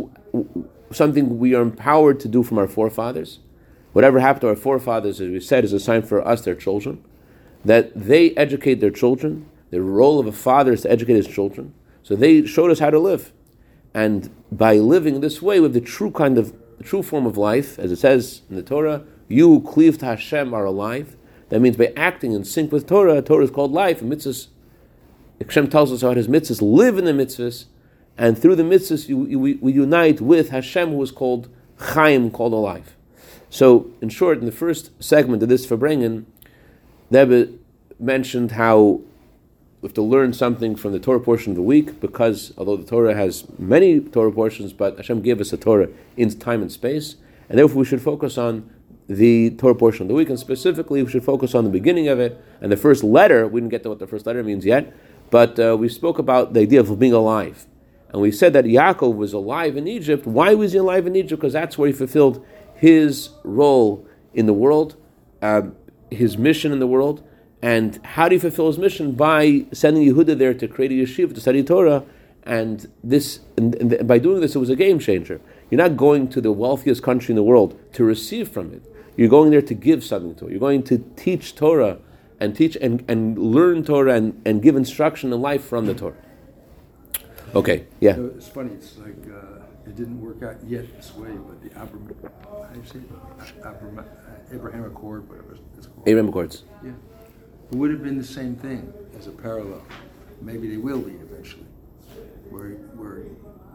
something 0.95 1.39
we 1.39 1.55
are 1.55 1.63
empowered 1.63 2.21
to 2.21 2.29
do 2.29 2.43
from 2.43 2.59
our 2.59 2.69
forefathers. 2.69 3.41
Whatever 3.93 4.21
happened 4.21 4.43
to 4.43 4.49
our 4.49 4.57
forefathers, 4.57 5.21
as 5.21 5.29
we 5.29 5.41
said, 5.41 5.65
is 5.65 5.73
a 5.73 5.81
sign 5.81 6.03
for 6.03 6.27
us, 6.27 6.43
their 6.45 6.55
children, 6.55 7.05
that 7.65 7.93
they 7.95 8.31
educate 8.33 8.81
their 8.81 8.91
children. 8.91 9.49
The 9.71 9.83
role 9.83 10.19
of 10.19 10.27
a 10.27 10.33
father 10.33 10.73
is 10.73 10.83
to 10.83 10.91
educate 10.91 11.17
his 11.17 11.29
children. 11.29 11.75
So 12.03 12.17
they 12.17 12.45
showed 12.47 12.71
us 12.71 12.79
how 12.79 12.91
to 12.91 12.99
live. 12.99 13.33
And 13.95 14.31
by 14.51 14.77
living 14.77 15.21
this 15.21 15.43
way, 15.43 15.61
with 15.61 15.75
the 15.75 15.81
true 15.81 16.11
kind 16.11 16.39
of, 16.39 16.55
true 16.83 17.03
form 17.03 17.27
of 17.27 17.37
life, 17.37 17.79
as 17.79 17.93
it 17.93 17.97
says 17.97 18.43
in 18.49 18.57
the 18.57 18.63
Torah, 18.63 19.05
you 19.29 19.49
who 19.49 19.61
cleave 19.61 19.99
to 19.99 20.07
Hashem 20.07 20.53
are 20.53 20.65
alive. 20.65 21.17
That 21.51 21.61
means 21.61 21.77
by 21.77 21.93
acting 21.97 22.33
in 22.33 22.45
sync 22.45 22.73
with 22.73 22.87
Torah, 22.87 23.21
Torah 23.23 23.45
is 23.45 23.51
called 23.51 23.73
life, 23.73 24.01
and 24.01 24.11
mitzvahs, 24.11 24.49
Hashem 25.41 25.69
tells 25.69 25.93
us 25.93 26.03
about 26.03 26.17
his 26.17 26.29
mitzvahs, 26.29 26.63
live 26.63 26.99
in 26.99 27.05
the 27.05 27.13
mitzvahs, 27.13 27.67
and 28.19 28.38
through 28.38 28.57
the 28.57 28.62
mitzvahs 28.62 29.09
we, 29.09 29.54
we 29.54 29.73
unite 29.73 30.21
with 30.21 30.50
Hashem, 30.50 30.90
who 30.90 31.02
is 31.02 31.11
called 31.11 31.49
Chaim, 31.78 32.31
called 32.31 32.52
alive. 32.52 32.97
So, 33.50 33.90
in 34.00 34.09
short, 34.09 34.38
in 34.38 34.47
the 34.47 34.52
first 34.52 34.90
segment 35.02 35.42
of 35.42 35.49
this 35.49 35.66
Farbrengen, 35.66 36.25
Rebbe 37.11 37.52
mentioned 37.99 38.52
how 38.52 39.00
we 39.81 39.88
have 39.88 39.95
to 39.95 40.02
learn 40.02 40.33
something 40.33 40.76
from 40.76 40.92
the 40.92 41.00
Torah 41.00 41.21
portion 41.21 41.52
of 41.52 41.57
the 41.57 41.62
week 41.62 42.00
because 42.00 42.52
although 42.57 42.76
the 42.76 42.87
Torah 42.87 43.14
has 43.14 43.47
many 43.59 44.00
Torah 44.00 44.33
portions, 44.33 44.73
but 44.73 44.97
Hashem 44.97 45.23
gave 45.23 45.40
us 45.40 45.52
a 45.52 45.57
Torah 45.57 45.88
in 46.16 46.31
time 46.38 46.62
and 46.62 46.71
space, 46.71 47.16
and 47.49 47.59
therefore 47.59 47.81
we 47.81 47.85
should 47.85 48.00
focus 48.00 48.38
on 48.38 48.71
the 49.09 49.50
Torah 49.50 49.75
portion 49.75 50.02
of 50.02 50.09
the 50.09 50.14
week, 50.14 50.28
and 50.28 50.38
specifically 50.38 51.02
we 51.02 51.11
should 51.11 51.25
focus 51.25 51.54
on 51.54 51.64
the 51.64 51.71
beginning 51.71 52.09
of 52.09 52.21
it 52.21 52.42
and 52.61 52.71
the 52.71 52.76
first 52.76 53.02
letter. 53.02 53.47
We 53.47 53.61
didn't 53.61 53.71
get 53.71 53.83
to 53.83 53.88
what 53.88 53.99
the 53.99 54.07
first 54.07 54.25
letter 54.25 54.42
means 54.42 54.64
yet, 54.64 54.95
but 55.31 55.59
uh, 55.59 55.76
we 55.78 55.88
spoke 55.88 56.19
about 56.19 56.54
the 56.54 56.61
idea 56.61 56.81
of 56.81 56.99
being 56.99 57.12
alive. 57.12 57.66
And 58.12 58.21
we 58.21 58.31
said 58.31 58.52
that 58.52 58.66
Yaakov 58.66 59.16
was 59.16 59.33
alive 59.33 59.76
in 59.76 59.88
Egypt. 59.88 60.26
Why 60.26 60.54
was 60.54 60.73
he 60.73 60.78
alive 60.78 61.07
in 61.07 61.16
Egypt? 61.16 61.40
Because 61.40 61.54
that's 61.54 61.78
where 61.78 61.87
he 61.87 61.92
fulfilled 61.92 62.45
his 62.75 63.31
role 63.42 64.07
in 64.35 64.47
the 64.47 64.52
world, 64.52 64.97
uh, 65.40 65.62
his 66.11 66.37
mission 66.37 66.73
in 66.73 66.78
the 66.78 66.87
world, 66.87 67.26
and 67.62 68.00
how 68.04 68.28
do 68.28 68.35
you 68.35 68.40
fulfill 68.40 68.66
his 68.66 68.76
mission? 68.76 69.12
By 69.12 69.66
sending 69.73 70.02
Yehuda 70.02 70.37
there 70.37 70.52
to 70.52 70.66
create 70.66 70.90
a 70.90 70.95
yeshiva 70.95 71.33
to 71.33 71.40
study 71.40 71.62
Torah 71.62 72.04
and 72.42 72.90
this 73.04 73.38
and, 73.57 73.76
and 73.76 74.09
by 74.09 74.19
doing 74.19 74.40
this, 74.40 74.57
it 74.57 74.59
was 74.59 74.69
a 74.69 74.76
game 74.76 74.99
changer. 74.99 75.40
You're 75.71 75.81
not 75.81 75.97
going 75.97 76.28
to 76.31 76.40
the 76.40 76.50
wealthiest 76.50 77.04
country 77.04 77.33
in 77.33 77.37
the 77.37 77.42
world 77.45 77.78
to 77.92 78.02
receive 78.02 78.49
from 78.49 78.75
it. 78.75 78.83
You're 79.16 79.28
going 79.28 79.50
there 79.50 79.62
to 79.62 79.75
give 79.75 80.02
something 80.02 80.35
to 80.37 80.47
it. 80.47 80.50
You're 80.50 80.61
going 80.61 80.83
to 80.85 80.99
teach 81.16 81.54
Torah 81.54 81.99
and 82.40 82.57
teach 82.57 82.76
and, 82.76 83.04
and 83.07 83.38
learn 83.38 83.85
Torah 83.85 84.14
and, 84.14 84.42
and 84.45 84.61
give 84.61 84.75
instruction 84.75 85.33
in 85.33 85.40
life 85.40 85.64
from 85.64 85.87
the 85.87 85.95
Torah. 85.95 86.16
Okay, 87.54 87.87
yeah. 88.00 88.16
Know, 88.16 88.32
it's 88.37 88.49
funny. 88.49 88.73
It's 88.73 88.99
like 88.99 89.16
uh, 89.30 89.62
it 89.87 89.94
didn't 89.97 90.21
work 90.21 90.42
out 90.42 90.56
yet 90.66 90.85
this 90.97 91.14
way, 91.14 91.30
but 91.32 91.61
the 91.62 91.68
Abraham, 91.71 92.16
how 92.50 92.64
do 92.73 92.80
you 92.80 92.87
say 92.87 92.99
it? 93.00 93.54
Abraham, 93.59 93.99
uh, 93.99 94.54
Abraham 94.54 94.85
Accord, 94.85 95.28
whatever 95.28 95.59
it's 95.76 95.87
called. 95.87 96.09
Abraham 96.09 96.28
Accords. 96.30 96.64
Yeah, 96.82 96.92
it 97.71 97.76
would 97.76 97.90
have 97.90 98.02
been 98.02 98.16
the 98.16 98.25
same 98.25 98.56
thing 98.56 98.92
as 99.18 99.26
a 99.26 99.32
parallel. 99.32 99.82
Maybe 100.40 100.68
they 100.71 100.78
will 100.78 101.00
be 101.00 101.12
eventually, 101.12 101.66
where 102.50 102.71
where 102.97 103.18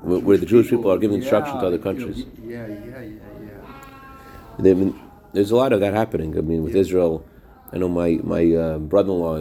Where, 0.02 0.20
where 0.20 0.38
the 0.38 0.46
Jewish 0.46 0.70
people 0.70 0.92
are 0.92 0.98
giving 0.98 1.18
instruction 1.18 1.56
to 1.58 1.62
Yeah, 1.62 1.68
other 1.68 1.78
you 1.78 1.84
know, 1.84 1.90
countries. 1.90 2.26
yeah, 2.44 2.68
yeah, 2.68 3.02
yeah, 4.60 4.84
yeah. 4.86 4.92
There's 5.34 5.52
a 5.52 5.56
lot 5.56 5.72
of 5.72 5.80
that 5.82 5.94
happening. 5.94 6.36
I 6.38 6.42
mean, 6.42 6.64
with 6.64 6.76
Israel, 6.76 7.24
I 7.72 7.78
know 7.78 7.90
my 7.90 8.20
my 8.24 8.44
uh, 8.56 8.78
brother-in-law 8.80 9.36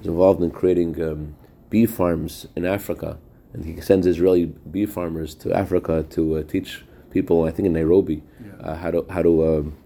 is 0.00 0.06
involved 0.06 0.42
in 0.42 0.50
creating 0.52 1.02
um, 1.02 1.34
bee 1.70 1.86
farms 1.86 2.46
in 2.54 2.64
Africa, 2.64 3.18
and 3.52 3.64
he 3.64 3.80
sends 3.80 4.06
Israeli 4.06 4.46
bee 4.46 4.86
farmers 4.86 5.34
to 5.36 5.52
Africa 5.52 6.04
to 6.10 6.36
uh, 6.36 6.42
teach 6.42 6.82
people. 7.10 7.44
I 7.44 7.50
think 7.50 7.66
in 7.66 7.72
Nairobi 7.72 8.22
uh, 8.60 8.76
how 8.76 8.90
to 8.90 9.06
how 9.10 9.22
to. 9.22 9.56
Um, 9.56 9.76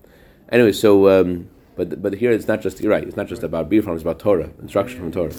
anyway, 0.51 0.73
so 0.73 1.09
um, 1.09 1.49
but 1.77 2.03
but 2.03 2.15
here 2.15 2.33
it's 2.33 2.49
not 2.49 2.61
just 2.61 2.81
you're 2.81 2.93
right. 2.93 3.05
It's 3.05 3.17
not 3.17 3.27
just 3.27 3.43
about 3.43 3.69
bee 3.69 3.81
farms. 3.81 3.99
It's 3.99 4.05
about 4.05 4.19
Torah 4.19 4.51
instruction 4.61 4.99
from 5.01 5.13
Torah. 5.13 5.33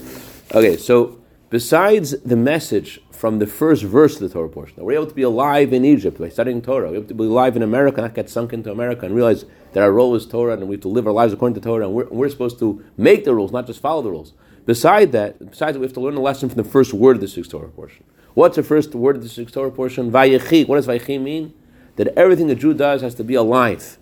Okay, 0.53 0.77
so 0.77 1.19
besides 1.49 2.19
the 2.21 2.35
message 2.35 2.99
from 3.11 3.39
the 3.39 3.47
first 3.47 3.83
verse 3.83 4.15
of 4.15 4.21
the 4.21 4.29
Torah 4.29 4.49
portion, 4.49 4.83
we're 4.83 4.93
able 4.93 5.07
to 5.07 5.15
be 5.15 5.21
alive 5.23 5.73
in 5.73 5.85
Egypt 5.85 6.19
by 6.19 6.29
studying 6.29 6.61
Torah. 6.61 6.89
We're 6.89 6.97
able 6.97 7.07
to 7.07 7.13
be 7.13 7.23
alive 7.23 7.55
in 7.55 7.63
America, 7.63 8.01
not 8.01 8.13
get 8.13 8.29
sunk 8.29 8.53
into 8.53 8.71
America, 8.71 9.05
and 9.05 9.15
realize 9.15 9.45
that 9.73 9.83
our 9.83 9.91
role 9.91 10.15
is 10.15 10.25
Torah, 10.25 10.53
and 10.53 10.67
we 10.67 10.75
have 10.75 10.81
to 10.81 10.87
live 10.89 11.07
our 11.07 11.13
lives 11.13 11.33
according 11.33 11.55
to 11.55 11.61
Torah, 11.61 11.85
and 11.85 11.93
we're, 11.93 12.07
we're 12.09 12.29
supposed 12.29 12.59
to 12.59 12.83
make 12.97 13.23
the 13.25 13.33
rules, 13.33 13.51
not 13.51 13.67
just 13.67 13.81
follow 13.81 14.01
the 14.01 14.11
rules. 14.11 14.33
Beside 14.65 15.11
that, 15.11 15.37
besides 15.51 15.73
that, 15.73 15.79
we 15.79 15.85
have 15.85 15.93
to 15.93 15.99
learn 15.99 16.15
the 16.15 16.21
lesson 16.21 16.49
from 16.49 16.57
the 16.61 16.69
first 16.69 16.93
word 16.93 17.17
of 17.17 17.21
the 17.21 17.27
sixth 17.27 17.51
Torah 17.51 17.69
portion. 17.69 18.03
What's 18.35 18.57
the 18.57 18.63
first 18.63 18.93
word 18.93 19.15
of 19.15 19.23
the 19.23 19.29
sixth 19.29 19.53
Torah 19.55 19.71
portion? 19.71 20.11
Vayechi. 20.11 20.67
What 20.67 20.75
does 20.75 20.87
Vayechi 20.87 21.19
mean? 21.19 21.53
That 21.95 22.09
everything 22.17 22.51
a 22.51 22.55
Jew 22.55 22.73
does 22.73 23.01
has 23.01 23.15
to 23.15 23.23
be 23.23 23.33
alive. 23.33 23.97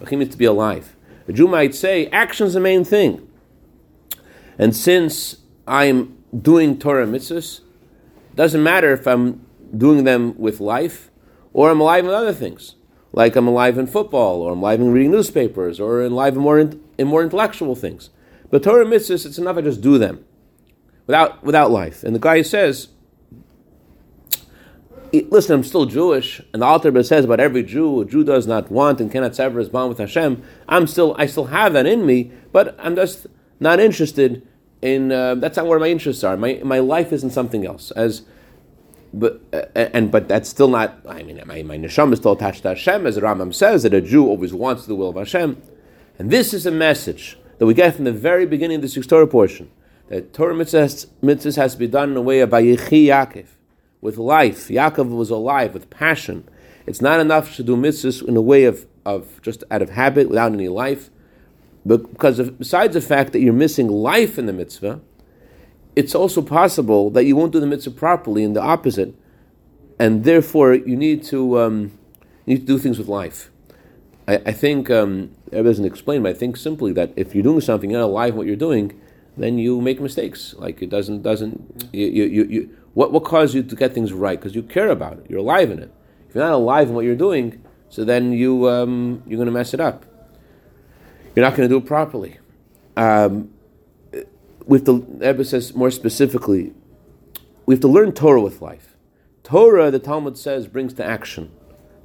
Vayechi 0.00 0.18
means 0.18 0.30
to 0.32 0.38
be 0.38 0.44
alive. 0.44 0.94
A 1.26 1.32
Jew 1.32 1.48
might 1.48 1.74
say, 1.74 2.06
action's 2.08 2.52
the 2.52 2.60
main 2.60 2.84
thing. 2.84 3.26
And 4.58 4.76
since 4.76 5.38
I'm 5.66 6.18
doing 6.38 6.78
Torah 6.78 7.06
mitzvahs, 7.06 7.60
doesn't 8.34 8.62
matter 8.62 8.92
if 8.92 9.06
I'm 9.06 9.46
doing 9.74 10.04
them 10.04 10.38
with 10.38 10.60
life 10.60 11.10
or 11.54 11.70
I'm 11.70 11.80
alive 11.80 12.04
in 12.04 12.10
other 12.10 12.34
things, 12.34 12.74
like 13.12 13.34
I'm 13.34 13.48
alive 13.48 13.78
in 13.78 13.86
football 13.86 14.42
or 14.42 14.52
I'm 14.52 14.58
alive 14.58 14.80
in 14.80 14.92
reading 14.92 15.10
newspapers 15.10 15.80
or 15.80 16.02
in 16.02 16.12
alive 16.12 16.36
in 16.36 16.42
more, 16.42 16.58
in, 16.58 16.82
in 16.98 17.06
more 17.06 17.22
intellectual 17.22 17.74
things. 17.74 18.10
But 18.50 18.62
Torah 18.62 18.84
mitzvahs, 18.84 19.24
it's 19.24 19.38
enough 19.38 19.56
I 19.56 19.62
just 19.62 19.80
do 19.80 19.96
them 19.96 20.22
without, 21.06 21.42
without 21.42 21.70
life. 21.70 22.04
And 22.04 22.14
the 22.14 22.20
guy 22.20 22.42
says, 22.42 22.88
listen, 25.12 25.54
I'm 25.56 25.64
still 25.64 25.86
Jewish, 25.86 26.40
and 26.52 26.62
the 26.62 26.66
Alter 26.66 27.02
says 27.02 27.24
about 27.24 27.40
every 27.40 27.62
Jew, 27.62 28.00
a 28.00 28.04
Jew 28.04 28.24
does 28.24 28.46
not 28.46 28.70
want 28.70 29.00
and 29.00 29.10
cannot 29.10 29.34
sever 29.34 29.58
his 29.58 29.68
bond 29.68 29.88
with 29.88 29.98
Hashem. 29.98 30.42
I'm 30.68 30.86
still, 30.86 31.14
I 31.18 31.26
still 31.26 31.46
have 31.46 31.72
that 31.72 31.86
in 31.86 32.06
me, 32.06 32.32
but 32.52 32.76
I'm 32.78 32.94
just 32.94 33.26
not 33.58 33.80
interested 33.80 34.46
in. 34.82 35.12
Uh, 35.12 35.34
that's 35.36 35.56
not 35.56 35.66
where 35.66 35.78
my 35.78 35.88
interests 35.88 36.24
are. 36.24 36.36
My 36.36 36.60
my 36.64 36.78
life 36.78 37.12
isn't 37.12 37.30
something 37.30 37.66
else. 37.66 37.90
As 37.92 38.22
but 39.12 39.40
uh, 39.52 39.62
and 39.74 40.10
but 40.10 40.28
that's 40.28 40.48
still 40.48 40.68
not. 40.68 40.98
I 41.08 41.22
mean, 41.22 41.42
my 41.46 41.62
my 41.62 41.78
neshama 41.78 42.12
is 42.12 42.18
still 42.18 42.32
attached 42.32 42.62
to 42.62 42.70
Hashem, 42.70 43.06
as 43.06 43.18
Rambam 43.18 43.54
says 43.54 43.82
that 43.82 43.94
a 43.94 44.00
Jew 44.00 44.26
always 44.26 44.52
wants 44.52 44.86
the 44.86 44.94
will 44.94 45.10
of 45.10 45.16
Hashem, 45.16 45.60
and 46.18 46.30
this 46.30 46.54
is 46.54 46.66
a 46.66 46.70
message 46.70 47.38
that 47.58 47.66
we 47.66 47.74
get 47.74 47.96
from 47.96 48.04
the 48.04 48.12
very 48.12 48.46
beginning 48.46 48.76
of 48.76 48.82
the 48.82 48.88
sixth 48.88 49.10
Torah 49.10 49.26
portion. 49.26 49.70
That 50.08 50.32
Torah 50.32 50.54
mitzvahs, 50.54 51.06
mitzvahs 51.22 51.56
has 51.56 51.74
to 51.74 51.78
be 51.78 51.86
done 51.86 52.10
in 52.10 52.16
a 52.16 52.22
way 52.22 52.40
of 52.40 52.50
Vayechi 52.50 53.06
Yaakov 53.06 53.46
with 54.00 54.16
life. 54.16 54.68
Yaakov 54.68 55.08
was 55.10 55.30
alive 55.30 55.74
with 55.74 55.90
passion. 55.90 56.48
It's 56.86 57.00
not 57.00 57.20
enough 57.20 57.56
to 57.56 57.62
do 57.62 57.76
mitzvahs 57.76 58.26
in 58.26 58.36
a 58.36 58.40
way 58.40 58.64
of, 58.64 58.86
of 59.04 59.40
just 59.42 59.64
out 59.70 59.82
of 59.82 59.90
habit 59.90 60.28
without 60.28 60.52
any 60.52 60.68
life. 60.68 61.10
Because 61.86 62.38
of, 62.38 62.58
besides 62.58 62.94
the 62.94 63.00
fact 63.00 63.32
that 63.32 63.40
you're 63.40 63.52
missing 63.52 63.88
life 63.88 64.38
in 64.38 64.46
the 64.46 64.52
mitzvah, 64.52 65.00
it's 65.96 66.14
also 66.14 66.42
possible 66.42 67.10
that 67.10 67.24
you 67.24 67.36
won't 67.36 67.52
do 67.52 67.60
the 67.60 67.66
mitzvah 67.66 67.90
properly 67.90 68.42
in 68.42 68.52
the 68.52 68.60
opposite, 68.60 69.14
and 69.98 70.24
therefore 70.24 70.74
you 70.74 70.96
need 70.96 71.24
to 71.24 71.58
um, 71.58 71.98
you 72.46 72.54
need 72.54 72.60
to 72.60 72.66
do 72.66 72.78
things 72.78 72.98
with 72.98 73.08
life. 73.08 73.50
I, 74.28 74.36
I 74.46 74.52
think 74.52 74.90
um, 74.90 75.30
it 75.50 75.62
doesn't 75.62 75.84
explain, 75.84 76.22
but 76.22 76.30
I 76.30 76.34
think 76.34 76.56
simply 76.56 76.92
that 76.92 77.12
if 77.16 77.34
you're 77.34 77.42
doing 77.42 77.60
something, 77.60 77.90
you're 77.90 78.00
not 78.00 78.06
alive 78.06 78.32
in 78.32 78.36
what 78.36 78.46
you're 78.46 78.56
doing, 78.56 78.99
then 79.36 79.58
you 79.58 79.80
make 79.80 80.00
mistakes. 80.00 80.54
Like 80.58 80.82
it 80.82 80.90
doesn't 80.90 81.22
doesn't 81.22 81.90
you 81.92 82.06
you, 82.06 82.44
you, 82.44 82.76
what 82.94 83.12
what 83.12 83.24
causes 83.24 83.54
you 83.54 83.62
to 83.62 83.76
get 83.76 83.94
things 83.94 84.12
right? 84.12 84.38
Because 84.38 84.54
you 84.54 84.62
care 84.62 84.88
about 84.88 85.18
it. 85.18 85.26
You're 85.28 85.40
alive 85.40 85.70
in 85.70 85.78
it. 85.78 85.92
If 86.28 86.34
you're 86.34 86.44
not 86.44 86.52
alive 86.52 86.88
in 86.88 86.94
what 86.94 87.04
you're 87.04 87.16
doing, 87.16 87.64
so 87.88 88.04
then 88.04 88.32
you 88.32 88.68
um, 88.68 89.22
you're 89.26 89.36
going 89.36 89.46
to 89.46 89.52
mess 89.52 89.74
it 89.74 89.80
up. 89.80 90.04
You're 91.34 91.44
not 91.44 91.56
going 91.56 91.68
to 91.68 91.72
do 91.72 91.78
it 91.78 91.86
properly. 91.86 92.38
Um, 92.96 93.50
with 94.66 94.84
the 94.84 94.94
Rebbe 94.94 95.44
says 95.44 95.74
more 95.74 95.90
specifically, 95.90 96.72
we 97.66 97.74
have 97.74 97.80
to 97.80 97.88
learn 97.88 98.12
Torah 98.12 98.42
with 98.42 98.60
life. 98.60 98.96
Torah, 99.42 99.90
the 99.90 99.98
Talmud 99.98 100.36
says, 100.38 100.66
brings 100.66 100.92
to 100.94 101.04
action. 101.04 101.50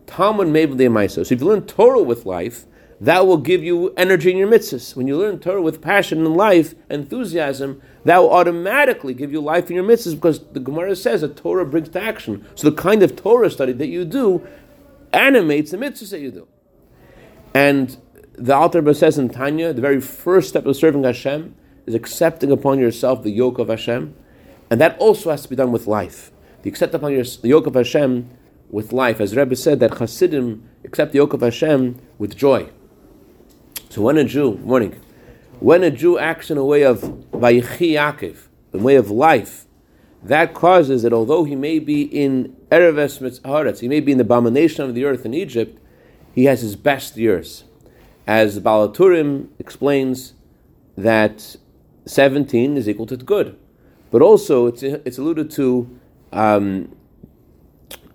Talmud 0.08 0.48
mabel 0.48 1.10
So 1.10 1.22
if 1.22 1.32
you 1.32 1.38
learn 1.38 1.66
Torah 1.66 2.02
with 2.02 2.26
life, 2.26 2.66
that 3.02 3.28
will 3.28 3.38
give 3.38 3.64
you 3.64 3.94
energy 3.98 4.32
in 4.32 4.38
your 4.38 4.48
mitzvahs. 4.48 4.96
When 4.96 5.08
you 5.08 5.18
learn 5.18 5.40
Torah 5.40 5.62
with 5.62 5.82
passion 5.82 6.26
and 6.26 6.36
life, 6.36 6.76
enthusiasm, 6.90 7.82
that 8.06 8.20
will 8.20 8.32
automatically 8.32 9.14
give 9.14 9.32
you 9.32 9.42
life 9.42 9.70
in 9.70 9.76
your 9.76 9.84
mitzvahs 9.84 10.16
because 10.16 10.46
the 10.54 10.60
Gemara 10.60 10.96
says 10.96 11.22
that 11.22 11.36
Torah 11.36 11.66
brings 11.66 11.90
to 11.90 12.02
action. 12.02 12.46
So 12.56 12.70
the 12.70 12.76
kind 12.76 13.04
of 13.04 13.16
Torah 13.16 13.50
study 13.50 13.74
that 13.74 13.88
you 13.88 14.06
do 14.06 14.48
animates 15.12 15.72
the 15.72 15.78
mitzvahs 15.78 16.12
that 16.12 16.20
you 16.22 16.32
do. 16.32 16.48
And 17.54 17.98
the 18.34 18.56
Alter 18.56 18.94
says 18.94 19.18
in 19.18 19.30
Tanya, 19.30 19.74
the 19.74 19.82
very 19.82 20.02
first 20.02 20.50
step 20.50 20.66
of 20.66 20.76
serving 20.76 21.04
Hashem 21.04 21.56
is 21.86 21.96
accepting 21.96 22.52
upon 22.52 22.80
yourself 22.80 23.24
the 23.24 23.32
yoke 23.32 23.60
of 23.60 23.70
Hashem, 23.70 24.16
and 24.70 24.82
that 24.82 24.98
also 25.00 25.32
has 25.32 25.44
to 25.44 25.50
be 25.50 25.56
done 25.56 25.72
with 25.72 25.88
life. 25.88 26.32
You 26.64 26.70
accept 26.70 26.96
upon 26.96 27.12
your, 27.14 27.24
the 27.24 27.50
yoke 27.50 27.68
of 27.68 27.76
Hashem 27.76 28.30
with 28.72 28.92
life, 28.92 29.22
as 29.22 29.36
Rebbe 29.36 29.56
said 29.56 29.80
that 29.82 30.00
Hasidim 30.00 30.68
accept 30.84 31.12
the 31.12 31.18
yoke 31.18 31.34
of 31.34 31.42
Hashem 31.42 32.00
with 32.18 32.36
joy. 32.36 32.70
So 33.96 34.02
when 34.02 34.18
a 34.18 34.26
Jew, 34.26 34.58
morning, 34.58 35.00
when 35.62 35.82
a 35.82 35.90
Jew 35.90 36.20
acts 36.20 36.52
in 36.52 36.58
a 36.58 36.66
way 36.66 36.82
of 36.82 37.00
Vayechi 37.32 37.94
Yaakov, 37.94 38.36
in 38.74 38.84
way 38.84 38.98
of 38.98 39.10
life, 39.10 39.68
that 40.22 40.54
causes 40.54 41.04
that 41.04 41.14
although 41.14 41.46
he 41.46 41.56
may 41.56 41.80
be 41.80 42.02
in 42.02 42.58
Ereves 42.70 43.20
Mitzharetz, 43.20 43.80
he 43.80 43.88
may 43.88 44.02
be 44.02 44.12
in 44.12 44.18
the 44.18 44.26
abomination 44.26 44.84
of 44.84 44.96
the 44.96 45.06
earth 45.06 45.26
in 45.26 45.34
Egypt, 45.34 45.80
he 46.34 46.44
has 46.44 46.60
his 46.60 46.76
best 46.76 47.16
years. 47.16 47.64
As 48.28 48.60
Balaturim 48.60 49.48
explains 49.60 50.34
that 50.98 51.56
17 52.06 52.76
is 52.76 52.90
equal 52.90 53.06
to 53.06 53.16
good. 53.16 53.58
But 54.12 54.22
also, 54.22 54.68
it's, 54.68 54.84
it's 54.84 55.18
alluded 55.18 55.50
to 55.52 55.98
um, 56.34 56.94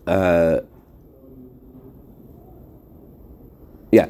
uh, 0.07 0.61
yeah. 3.91 4.09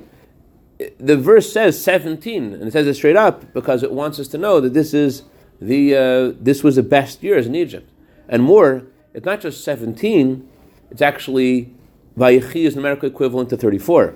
The 0.98 1.16
verse 1.16 1.52
says 1.52 1.82
17, 1.82 2.54
and 2.54 2.62
it 2.62 2.72
says 2.72 2.86
it 2.86 2.94
straight 2.94 3.16
up 3.16 3.52
because 3.52 3.82
it 3.82 3.92
wants 3.92 4.18
us 4.18 4.28
to 4.28 4.38
know 4.38 4.60
that 4.60 4.74
this 4.74 4.94
is 4.94 5.24
the 5.60 5.94
uh, 5.94 6.32
this 6.40 6.62
was 6.62 6.76
the 6.76 6.82
best 6.82 7.22
years 7.22 7.46
in 7.46 7.54
Egypt. 7.54 7.90
And 8.28 8.42
more, 8.42 8.84
it's 9.12 9.26
not 9.26 9.40
just 9.40 9.64
17, 9.64 10.48
it's 10.90 11.02
actually 11.02 11.74
Vayechi 12.16 12.66
is 12.66 12.76
numerical 12.76 13.08
equivalent 13.08 13.50
to 13.50 13.56
34. 13.56 14.14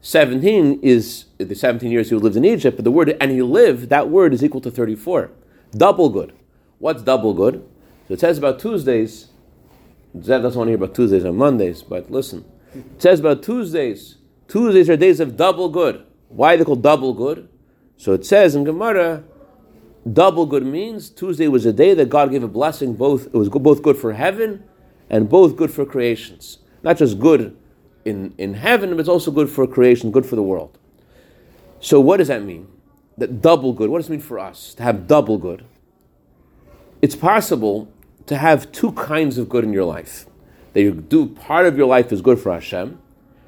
17 0.00 0.80
is 0.82 1.26
the 1.38 1.54
17 1.54 1.90
years 1.90 2.10
he 2.10 2.16
lived 2.16 2.36
in 2.36 2.44
Egypt, 2.44 2.76
but 2.76 2.84
the 2.84 2.90
word 2.90 3.16
and 3.20 3.30
he 3.30 3.42
lived, 3.42 3.88
that 3.88 4.08
word 4.08 4.34
is 4.34 4.42
equal 4.42 4.60
to 4.60 4.70
34. 4.70 5.30
Double 5.72 6.08
good. 6.08 6.32
What's 6.78 7.02
double 7.02 7.34
good? 7.34 7.64
So 8.08 8.14
it 8.14 8.20
says 8.20 8.38
about 8.38 8.58
Tuesdays, 8.58 9.28
Zev 10.16 10.42
doesn't 10.42 10.58
want 10.58 10.68
to 10.68 10.72
hear 10.72 10.82
about 10.82 10.94
Tuesdays 10.94 11.24
and 11.24 11.36
Mondays, 11.36 11.82
but 11.82 12.10
listen. 12.10 12.44
It 12.74 13.00
says 13.00 13.20
about 13.20 13.42
Tuesdays, 13.42 14.16
Tuesdays 14.52 14.90
are 14.90 14.98
days 14.98 15.18
of 15.18 15.34
double 15.34 15.70
good. 15.70 16.04
Why 16.28 16.52
are 16.52 16.56
they 16.58 16.64
called 16.64 16.82
double 16.82 17.14
good? 17.14 17.48
So 17.96 18.12
it 18.12 18.26
says 18.26 18.54
in 18.54 18.64
Gemara, 18.64 19.24
double 20.12 20.44
good 20.44 20.66
means 20.66 21.08
Tuesday 21.08 21.48
was 21.48 21.64
a 21.64 21.72
day 21.72 21.94
that 21.94 22.10
God 22.10 22.30
gave 22.30 22.42
a 22.42 22.48
blessing, 22.48 22.92
both 22.92 23.28
it 23.28 23.32
was 23.32 23.48
both 23.48 23.82
good 23.82 23.96
for 23.96 24.12
heaven 24.12 24.62
and 25.08 25.26
both 25.26 25.56
good 25.56 25.70
for 25.70 25.86
creations. 25.86 26.58
Not 26.82 26.98
just 26.98 27.18
good 27.18 27.56
in, 28.04 28.34
in 28.36 28.52
heaven, 28.52 28.90
but 28.90 29.00
it's 29.00 29.08
also 29.08 29.30
good 29.30 29.48
for 29.48 29.66
creation, 29.66 30.10
good 30.10 30.26
for 30.26 30.36
the 30.36 30.42
world. 30.42 30.76
So 31.80 31.98
what 31.98 32.18
does 32.18 32.28
that 32.28 32.42
mean? 32.42 32.68
That 33.16 33.40
double 33.40 33.72
good. 33.72 33.88
What 33.88 34.00
does 34.00 34.08
it 34.08 34.12
mean 34.12 34.20
for 34.20 34.38
us 34.38 34.74
to 34.74 34.82
have 34.82 35.06
double 35.06 35.38
good? 35.38 35.64
It's 37.00 37.16
possible 37.16 37.90
to 38.26 38.36
have 38.36 38.70
two 38.70 38.92
kinds 38.92 39.38
of 39.38 39.48
good 39.48 39.64
in 39.64 39.72
your 39.72 39.86
life. 39.86 40.26
That 40.74 40.82
you 40.82 40.92
do 40.92 41.24
part 41.24 41.64
of 41.64 41.78
your 41.78 41.86
life 41.86 42.12
is 42.12 42.20
good 42.20 42.38
for 42.38 42.52
Hashem, 42.52 42.98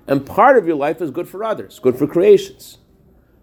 and 0.07 0.27
part 0.27 0.57
of 0.57 0.67
your 0.67 0.77
life 0.77 1.01
is 1.01 1.11
good 1.11 1.29
for 1.29 1.43
others, 1.43 1.79
good 1.79 1.97
for 1.97 2.07
creations. 2.07 2.79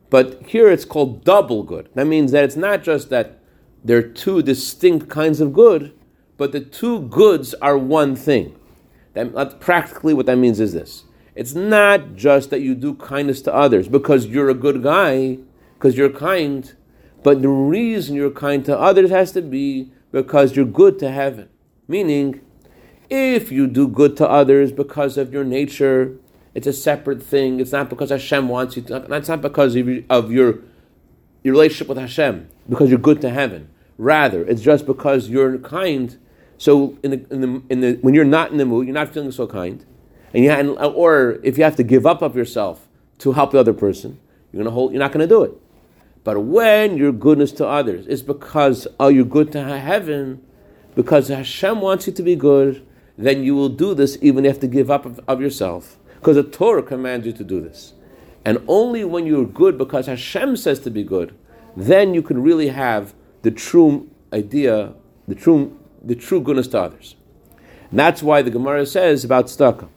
But 0.09 0.45
here 0.45 0.69
it's 0.69 0.85
called 0.85 1.23
double 1.23 1.63
good. 1.63 1.89
That 1.95 2.05
means 2.05 2.31
that 2.31 2.43
it's 2.43 2.55
not 2.55 2.83
just 2.83 3.09
that 3.09 3.39
there 3.83 3.97
are 3.97 4.03
two 4.03 4.41
distinct 4.41 5.09
kinds 5.09 5.41
of 5.41 5.53
good, 5.53 5.93
but 6.37 6.51
the 6.51 6.59
two 6.59 7.01
goods 7.03 7.53
are 7.55 7.77
one 7.77 8.15
thing. 8.15 8.57
That, 9.13 9.59
practically 9.59 10.13
what 10.13 10.25
that 10.25 10.37
means 10.37 10.59
is 10.59 10.73
this. 10.73 11.05
It's 11.33 11.53
not 11.53 12.15
just 12.15 12.49
that 12.49 12.61
you 12.61 12.75
do 12.75 12.93
kindness 12.95 13.41
to 13.43 13.53
others 13.53 13.87
because 13.87 14.27
you're 14.27 14.49
a 14.49 14.53
good 14.53 14.83
guy, 14.83 15.39
because 15.75 15.97
you're 15.97 16.09
kind, 16.09 16.73
but 17.23 17.41
the 17.41 17.49
reason 17.49 18.15
you're 18.15 18.31
kind 18.31 18.65
to 18.65 18.77
others 18.77 19.09
has 19.09 19.31
to 19.33 19.41
be 19.41 19.91
because 20.11 20.55
you're 20.55 20.65
good 20.65 20.99
to 20.99 21.09
heaven. 21.09 21.49
Meaning, 21.87 22.41
if 23.09 23.51
you 23.51 23.67
do 23.67 23.87
good 23.87 24.17
to 24.17 24.29
others 24.29 24.71
because 24.71 25.17
of 25.17 25.33
your 25.33 25.43
nature, 25.43 26.17
it's 26.53 26.67
a 26.67 26.73
separate 26.73 27.23
thing. 27.23 27.59
It's 27.59 27.71
not 27.71 27.89
because 27.89 28.09
Hashem 28.09 28.47
wants 28.47 28.75
you 28.75 28.81
to. 28.83 29.05
It's 29.13 29.29
not 29.29 29.41
because 29.41 29.75
of 29.75 30.31
your, 30.31 30.61
your, 31.43 31.53
relationship 31.53 31.87
with 31.87 31.97
Hashem, 31.97 32.49
because 32.69 32.89
you're 32.89 32.99
good 32.99 33.21
to 33.21 33.29
heaven. 33.29 33.69
Rather, 33.97 34.43
it's 34.45 34.61
just 34.61 34.85
because 34.85 35.29
you're 35.29 35.57
kind. 35.59 36.17
So, 36.57 36.97
in 37.03 37.11
the, 37.11 37.25
in 37.31 37.41
the, 37.41 37.61
in 37.69 37.81
the, 37.81 37.93
when 38.01 38.13
you're 38.13 38.25
not 38.25 38.51
in 38.51 38.57
the 38.57 38.65
mood, 38.65 38.85
you're 38.85 38.93
not 38.93 39.13
feeling 39.13 39.31
so 39.31 39.47
kind, 39.47 39.83
and 40.33 40.43
you 40.43 40.75
or 40.75 41.39
if 41.43 41.57
you 41.57 41.63
have 41.63 41.75
to 41.77 41.83
give 41.83 42.05
up 42.05 42.21
of 42.21 42.35
yourself 42.35 42.87
to 43.19 43.31
help 43.31 43.51
the 43.51 43.59
other 43.59 43.73
person, 43.73 44.19
you're 44.51 44.63
gonna 44.63 44.73
hold. 44.73 44.91
You're 44.91 44.99
not 44.99 45.11
going 45.11 45.27
to 45.27 45.33
do 45.33 45.43
it. 45.43 45.53
But 46.23 46.39
when 46.41 46.97
your 46.97 47.11
goodness 47.11 47.51
to 47.53 47.67
others 47.67 48.05
is 48.05 48.21
because 48.21 48.87
oh, 48.99 49.07
you're 49.07 49.25
good 49.25 49.51
to 49.53 49.63
heaven, 49.63 50.43
because 50.93 51.29
Hashem 51.29 51.81
wants 51.81 52.05
you 52.05 52.13
to 52.13 52.21
be 52.21 52.35
good, 52.35 52.85
then 53.17 53.43
you 53.43 53.55
will 53.55 53.69
do 53.69 53.93
this 53.93 54.17
even 54.21 54.45
if 54.45 54.49
you 54.49 54.53
have 54.53 54.59
to 54.61 54.67
give 54.67 54.91
up 54.91 55.05
of, 55.05 55.19
of 55.27 55.41
yourself. 55.41 55.97
Because 56.21 56.35
the 56.35 56.43
Torah 56.43 56.83
commands 56.83 57.25
you 57.25 57.33
to 57.33 57.43
do 57.43 57.59
this. 57.59 57.93
And 58.45 58.63
only 58.67 59.03
when 59.03 59.25
you're 59.25 59.43
good 59.43 59.75
because 59.75 60.05
Hashem 60.05 60.55
says 60.55 60.79
to 60.81 60.91
be 60.91 61.03
good, 61.03 61.33
then 61.75 62.13
you 62.13 62.21
can 62.21 62.43
really 62.43 62.67
have 62.67 63.15
the 63.41 63.49
true 63.49 64.07
idea, 64.31 64.93
the 65.27 65.33
true, 65.33 65.79
the 66.03 66.13
true 66.13 66.39
goodness 66.39 66.67
to 66.69 66.79
others. 66.79 67.15
And 67.89 67.97
that's 67.97 68.21
why 68.21 68.43
the 68.43 68.51
Gemara 68.51 68.85
says 68.85 69.23
about 69.23 69.47
tzedakah. 69.47 69.89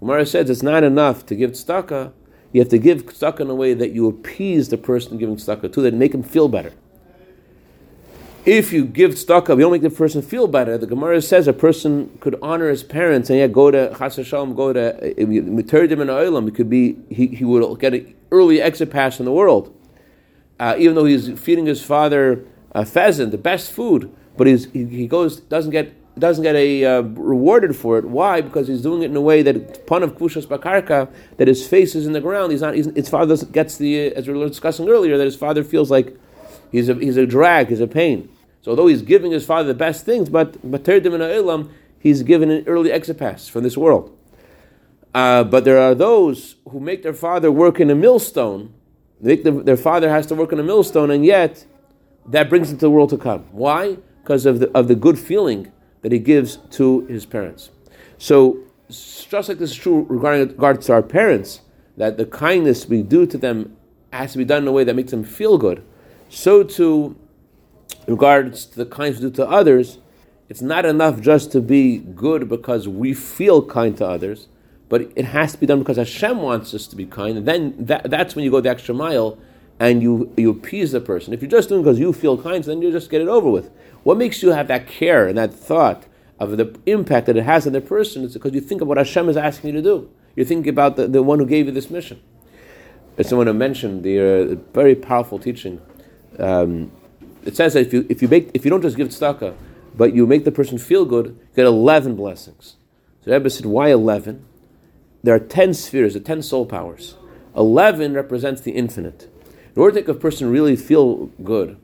Gemara 0.00 0.26
says 0.26 0.50
it's 0.50 0.62
not 0.62 0.82
enough 0.82 1.24
to 1.26 1.36
give 1.36 1.52
tzedakah, 1.52 2.12
you 2.52 2.60
have 2.60 2.70
to 2.70 2.78
give 2.78 3.06
tzedakah 3.06 3.40
in 3.40 3.50
a 3.50 3.54
way 3.54 3.72
that 3.72 3.92
you 3.92 4.08
appease 4.08 4.70
the 4.70 4.76
person 4.76 5.18
giving 5.18 5.36
tzedakah 5.36 5.72
to, 5.72 5.82
that 5.82 5.94
make 5.94 6.12
him 6.12 6.24
feel 6.24 6.48
better. 6.48 6.72
If 8.46 8.72
you 8.72 8.86
give 8.86 9.12
tzedakah, 9.12 9.50
you 9.50 9.60
don't 9.60 9.72
make 9.72 9.82
the 9.82 9.90
person 9.90 10.22
feel 10.22 10.46
better. 10.46 10.78
The 10.78 10.86
Gemara 10.86 11.20
says 11.20 11.46
a 11.46 11.52
person 11.52 12.16
could 12.20 12.38
honor 12.40 12.70
his 12.70 12.82
parents 12.82 13.28
and 13.28 13.38
yet 13.38 13.52
go 13.52 13.70
to 13.70 13.94
Chas 13.98 14.16
Hashem, 14.16 14.54
go 14.54 14.72
to 14.72 14.94
Mitardim 15.18 16.00
and 16.00 16.08
Olam. 16.08 16.48
It 16.48 16.54
could 16.54 16.70
be 16.70 16.96
he, 17.10 17.26
he 17.26 17.44
would 17.44 17.78
get 17.78 17.92
an 17.92 18.14
early 18.30 18.62
exit 18.62 18.90
pass 18.90 19.18
in 19.18 19.26
the 19.26 19.32
world, 19.32 19.76
uh, 20.58 20.74
even 20.78 20.94
though 20.94 21.04
he's 21.04 21.38
feeding 21.38 21.66
his 21.66 21.82
father 21.82 22.42
a 22.72 22.86
pheasant, 22.86 23.30
the 23.30 23.38
best 23.38 23.72
food. 23.72 24.10
But 24.38 24.46
he's, 24.46 24.72
he, 24.72 24.86
he 24.86 25.06
goes 25.06 25.40
doesn't 25.40 25.70
get 25.70 25.92
doesn't 26.18 26.42
get 26.42 26.56
a 26.56 26.84
uh, 26.84 27.02
rewarded 27.02 27.76
for 27.76 27.98
it. 27.98 28.06
Why? 28.06 28.40
Because 28.40 28.68
he's 28.68 28.80
doing 28.80 29.02
it 29.02 29.10
in 29.10 29.16
a 29.16 29.20
way 29.20 29.42
that 29.42 29.86
pun 29.86 30.02
of 30.02 30.16
kushas 30.16 30.46
bakarka, 30.46 31.12
that 31.36 31.46
his 31.46 31.68
face 31.68 31.94
is 31.94 32.06
in 32.06 32.14
the 32.14 32.22
ground. 32.22 32.52
He's 32.52 32.62
not. 32.62 32.74
He's, 32.74 32.86
his 32.86 33.10
father 33.10 33.36
gets 33.36 33.76
the 33.76 34.14
as 34.14 34.26
we 34.26 34.32
were 34.32 34.48
discussing 34.48 34.88
earlier 34.88 35.18
that 35.18 35.26
his 35.26 35.36
father 35.36 35.62
feels 35.62 35.90
like 35.90 36.16
he's 36.70 36.88
a 36.88 36.94
he's 36.94 37.16
a 37.16 37.26
drag, 37.26 37.68
he's 37.68 37.80
a 37.80 37.86
pain. 37.86 38.28
So 38.62 38.72
although 38.72 38.86
he's 38.86 39.02
giving 39.02 39.32
his 39.32 39.44
father 39.46 39.68
the 39.68 39.74
best 39.74 40.04
things, 40.04 40.28
but 40.28 40.56
he's 41.98 42.22
given 42.22 42.50
an 42.50 42.64
early 42.66 42.92
exit 42.92 43.18
pass 43.18 43.48
from 43.48 43.62
this 43.62 43.76
world. 43.76 44.16
Uh, 45.14 45.44
but 45.44 45.64
there 45.64 45.78
are 45.78 45.94
those 45.94 46.56
who 46.68 46.78
make 46.78 47.02
their 47.02 47.14
father 47.14 47.50
work 47.50 47.80
in 47.80 47.90
a 47.90 47.94
millstone. 47.94 48.72
Make 49.20 49.44
the, 49.44 49.50
their 49.50 49.76
father 49.76 50.08
has 50.08 50.26
to 50.26 50.34
work 50.34 50.52
in 50.52 50.60
a 50.60 50.62
millstone, 50.62 51.10
and 51.10 51.24
yet 51.24 51.64
that 52.26 52.48
brings 52.48 52.70
into 52.70 52.80
the 52.80 52.90
world 52.90 53.10
to 53.10 53.18
come. 53.18 53.44
Why? 53.50 53.96
Because 54.22 54.46
of 54.46 54.60
the 54.60 54.70
of 54.76 54.88
the 54.88 54.94
good 54.94 55.18
feeling 55.18 55.72
that 56.02 56.12
he 56.12 56.18
gives 56.18 56.56
to 56.70 57.06
his 57.06 57.26
parents. 57.26 57.70
So, 58.18 58.60
just 58.88 59.48
like 59.48 59.58
this 59.58 59.70
is 59.70 59.76
true 59.76 60.06
regarding 60.08 60.48
regards 60.48 60.86
to 60.86 60.92
our 60.92 61.02
parents, 61.02 61.60
that 61.96 62.16
the 62.16 62.24
kindness 62.24 62.86
we 62.86 63.02
do 63.02 63.26
to 63.26 63.36
them 63.36 63.76
has 64.12 64.32
to 64.32 64.38
be 64.38 64.44
done 64.44 64.62
in 64.62 64.68
a 64.68 64.72
way 64.72 64.84
that 64.84 64.94
makes 64.94 65.10
them 65.10 65.24
feel 65.24 65.58
good. 65.58 65.84
So 66.30 66.62
too, 66.62 67.18
in 68.06 68.14
regards 68.14 68.64
to 68.66 68.76
the 68.76 68.86
kindness 68.86 69.20
we 69.20 69.30
do 69.30 69.36
to 69.36 69.48
others, 69.48 69.98
it's 70.48 70.62
not 70.62 70.86
enough 70.86 71.20
just 71.20 71.50
to 71.52 71.60
be 71.60 71.98
good 71.98 72.48
because 72.48 72.86
we 72.86 73.14
feel 73.14 73.64
kind 73.66 73.96
to 73.96 74.06
others, 74.06 74.46
but 74.88 75.10
it 75.16 75.24
has 75.24 75.52
to 75.52 75.58
be 75.58 75.66
done 75.66 75.80
because 75.80 75.96
Hashem 75.96 76.40
wants 76.40 76.72
us 76.72 76.86
to 76.86 76.96
be 76.96 77.04
kind, 77.04 77.36
and 77.36 77.46
then 77.46 77.74
that, 77.78 78.10
that's 78.10 78.36
when 78.36 78.44
you 78.44 78.50
go 78.52 78.60
the 78.60 78.70
extra 78.70 78.94
mile 78.94 79.38
and 79.80 80.02
you, 80.02 80.32
you 80.36 80.50
appease 80.50 80.92
the 80.92 81.00
person. 81.00 81.32
If 81.32 81.42
you're 81.42 81.50
just 81.50 81.68
doing 81.68 81.80
it 81.80 81.84
because 81.84 81.98
you 81.98 82.12
feel 82.12 82.40
kind, 82.40 82.62
then 82.62 82.80
you 82.80 82.92
just 82.92 83.10
get 83.10 83.20
it 83.20 83.28
over 83.28 83.50
with. 83.50 83.70
What 84.04 84.16
makes 84.16 84.40
you 84.40 84.50
have 84.50 84.68
that 84.68 84.86
care 84.86 85.26
and 85.26 85.36
that 85.36 85.52
thought 85.52 86.04
of 86.38 86.56
the 86.56 86.78
impact 86.86 87.26
that 87.26 87.36
it 87.36 87.44
has 87.44 87.66
on 87.66 87.72
the 87.72 87.80
person? 87.80 88.22
is 88.22 88.34
because 88.34 88.52
you 88.54 88.60
think 88.60 88.82
of 88.82 88.88
what 88.88 88.98
Hashem 88.98 89.28
is 89.28 89.36
asking 89.36 89.74
you 89.74 89.82
to 89.82 89.82
do. 89.82 90.10
You're 90.36 90.46
thinking 90.46 90.70
about 90.70 90.94
the, 90.94 91.08
the 91.08 91.24
one 91.24 91.40
who 91.40 91.46
gave 91.46 91.66
you 91.66 91.72
this 91.72 91.90
mission. 91.90 92.20
As 93.18 93.28
someone 93.28 93.56
mentioned 93.58 94.04
the 94.04 94.20
uh, 94.20 94.54
very 94.72 94.94
powerful 94.94 95.38
teaching. 95.38 95.80
Um, 96.38 96.90
it 97.44 97.56
says 97.56 97.74
that 97.74 97.80
if 97.80 97.92
you 97.92 98.06
if 98.08 98.22
you 98.22 98.28
make 98.28 98.50
if 98.54 98.64
you 98.64 98.70
don't 98.70 98.82
just 98.82 98.96
give 98.96 99.08
tzedakah, 99.08 99.54
but 99.96 100.14
you 100.14 100.26
make 100.26 100.44
the 100.44 100.52
person 100.52 100.78
feel 100.78 101.04
good, 101.04 101.26
you 101.26 101.56
get 101.56 101.66
eleven 101.66 102.14
blessings. 102.14 102.76
So 103.24 103.32
Rebbe 103.32 103.50
said, 103.50 103.66
why 103.66 103.90
eleven? 103.90 104.44
There 105.22 105.34
are 105.34 105.40
ten 105.40 105.74
spheres, 105.74 106.14
the 106.14 106.20
ten 106.20 106.42
soul 106.42 106.64
powers. 106.64 107.16
Eleven 107.54 108.14
represents 108.14 108.60
the 108.60 108.72
infinite. 108.72 109.28
In 109.74 109.82
order 109.82 109.92
to 109.92 110.00
make 110.00 110.08
a 110.08 110.18
person 110.18 110.50
really 110.50 110.76
feel 110.76 111.26
good, 111.44 111.76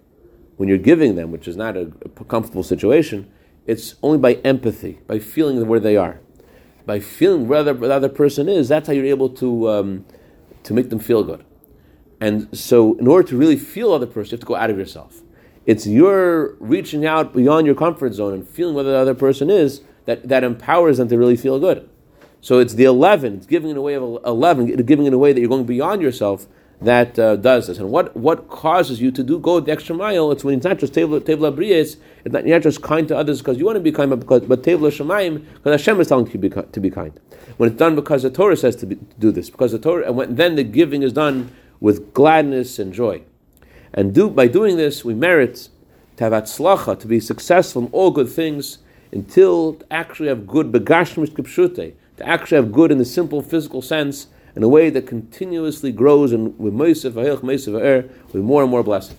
when 0.57 0.69
you're 0.69 0.79
giving 0.79 1.17
them, 1.17 1.31
which 1.31 1.47
is 1.47 1.57
not 1.57 1.77
a, 1.77 1.93
a 2.05 2.25
comfortable 2.25 2.63
situation, 2.63 3.31
it's 3.67 3.97
only 4.03 4.19
by 4.19 4.35
empathy, 4.45 5.01
by 5.07 5.19
feeling 5.19 5.67
where 5.67 5.81
they 5.81 5.97
are, 5.97 6.21
by 6.87 7.01
feeling 7.01 7.49
where 7.49 7.63
the, 7.63 7.75
where 7.75 7.89
the 7.89 7.95
other 7.95 8.09
person 8.09 8.49
is. 8.49 8.69
That's 8.69 8.87
how 8.87 8.95
you're 8.95 9.05
able 9.05 9.29
to 9.31 9.69
um, 9.69 10.05
to 10.63 10.73
make 10.73 10.89
them 10.91 10.99
feel 10.99 11.23
good. 11.23 11.45
And 12.21 12.57
so, 12.57 12.95
in 12.95 13.07
order 13.07 13.29
to 13.29 13.37
really 13.37 13.57
feel 13.57 13.93
other 13.93 14.07
person, 14.07 14.31
you 14.31 14.37
have 14.37 14.41
to 14.41 14.47
go 14.47 14.57
out 14.57 14.71
of 14.71 14.79
yourself. 14.79 15.23
It's 15.67 15.87
your 15.87 16.55
reaching 16.61 17.05
out 17.05 17.35
beyond 17.35 17.67
your 17.67 17.75
comfort 17.75 18.15
zone 18.15 18.33
and 18.33 18.49
feeling 18.49 18.75
where 18.75 18.85
the 18.85 18.97
other 18.97 19.15
person 19.15 19.51
is 19.51 19.83
that, 20.05 20.29
that 20.29 20.45
empowers 20.45 20.99
them 20.99 21.09
to 21.09 21.19
really 21.19 21.37
feel 21.37 21.59
good. 21.59 21.89
So 22.41 22.61
it's 22.61 22.75
the 22.75 22.85
11, 22.85 23.39
it's 23.39 23.47
giving 23.47 23.71
in 23.71 23.77
a 23.77 23.81
way 23.81 23.95
of 23.95 24.21
11, 24.25 24.77
giving 24.85 25.07
in 25.07 25.13
a 25.13 25.19
way 25.19 25.33
that 25.33 25.41
you're 25.41 25.49
going 25.49 25.67
beyond 25.67 26.01
yourself 26.01 26.47
that 26.81 27.19
uh, 27.19 27.37
does 27.37 27.67
this. 27.67 27.79
And 27.79 27.91
what, 27.91 28.17
what 28.17 28.49
causes 28.49 29.01
you 29.01 29.11
to 29.11 29.23
do 29.23 29.39
go 29.39 29.61
the 29.61 29.73
extra 29.73 29.95
mile? 29.95 30.31
It's 30.31 30.45
when 30.45 30.57
it's 30.57 30.65
not 30.65 30.79
just 30.79 30.95
table 30.95 31.21
table 31.21 31.51
briyas, 31.51 31.97
it's 32.25 32.33
not, 32.33 32.47
you're 32.47 32.57
not 32.57 32.63
just 32.63 32.83
kind 32.83 33.09
to 33.09 33.17
others 33.17 33.41
because 33.41 33.59
you 33.59 33.65
want 33.65 33.77
to 33.77 33.81
be 33.81 33.91
kind, 33.93 34.11
but 34.11 34.21
because 34.21 34.43
but 34.43 34.63
tevla 34.63 34.91
shemayim 34.91 35.45
because 35.55 35.81
Hashem 35.81 36.01
is 36.01 36.09
telling 36.09 36.27
you 36.27 36.33
to 36.33 36.39
be, 36.39 36.51
to 36.51 36.81
be 36.81 36.91
kind. 36.91 37.19
When 37.57 37.71
it's 37.71 37.79
done 37.79 37.95
because 37.95 38.23
the 38.23 38.31
Torah 38.31 38.57
says 38.57 38.77
to, 38.77 38.87
be, 38.87 38.97
to 38.97 39.05
do 39.19 39.33
this, 39.33 39.49
because 39.49 39.73
the 39.73 39.79
Torah, 39.79 40.07
and 40.07 40.17
when, 40.17 40.35
then 40.35 40.57
the 40.57 40.65
giving 40.65 41.03
is 41.03 41.13
done 41.13 41.51
with 41.81 42.13
gladness 42.15 42.79
and 42.79 42.93
joy. 42.93 43.23
And 43.93 44.15
do, 44.15 44.29
by 44.29 44.47
doing 44.47 44.77
this, 44.77 45.05
we 45.05 45.15
merit 45.15 45.69
to 46.17 46.25
have 46.25 46.33
atzlacha, 46.33 46.99
to 47.01 47.07
be 47.07 47.21
successful 47.21 47.83
in 47.83 47.89
all 47.93 48.11
good 48.11 48.29
things, 48.29 48.79
until 49.13 49.75
to 49.75 49.93
actually 49.93 50.29
have 50.29 50.47
good 50.47 50.73
begashmish 50.73 51.31
kipshute, 51.31 51.95
to 52.17 52.29
actually 52.29 52.57
have 52.57 52.73
good 52.73 52.91
in 52.91 52.99
the 52.99 53.05
simple 53.05 53.43
physical 53.43 53.83
sense, 53.83 54.27
in 54.55 54.63
a 54.63 54.69
way 54.69 54.89
that 54.89 55.07
continuously 55.07 55.93
grows 55.93 56.33
and 56.33 56.59
with 56.59 56.73
with 56.73 58.35
more 58.35 58.63
and 58.63 58.71
more 58.71 58.83
blessing. 58.83 59.19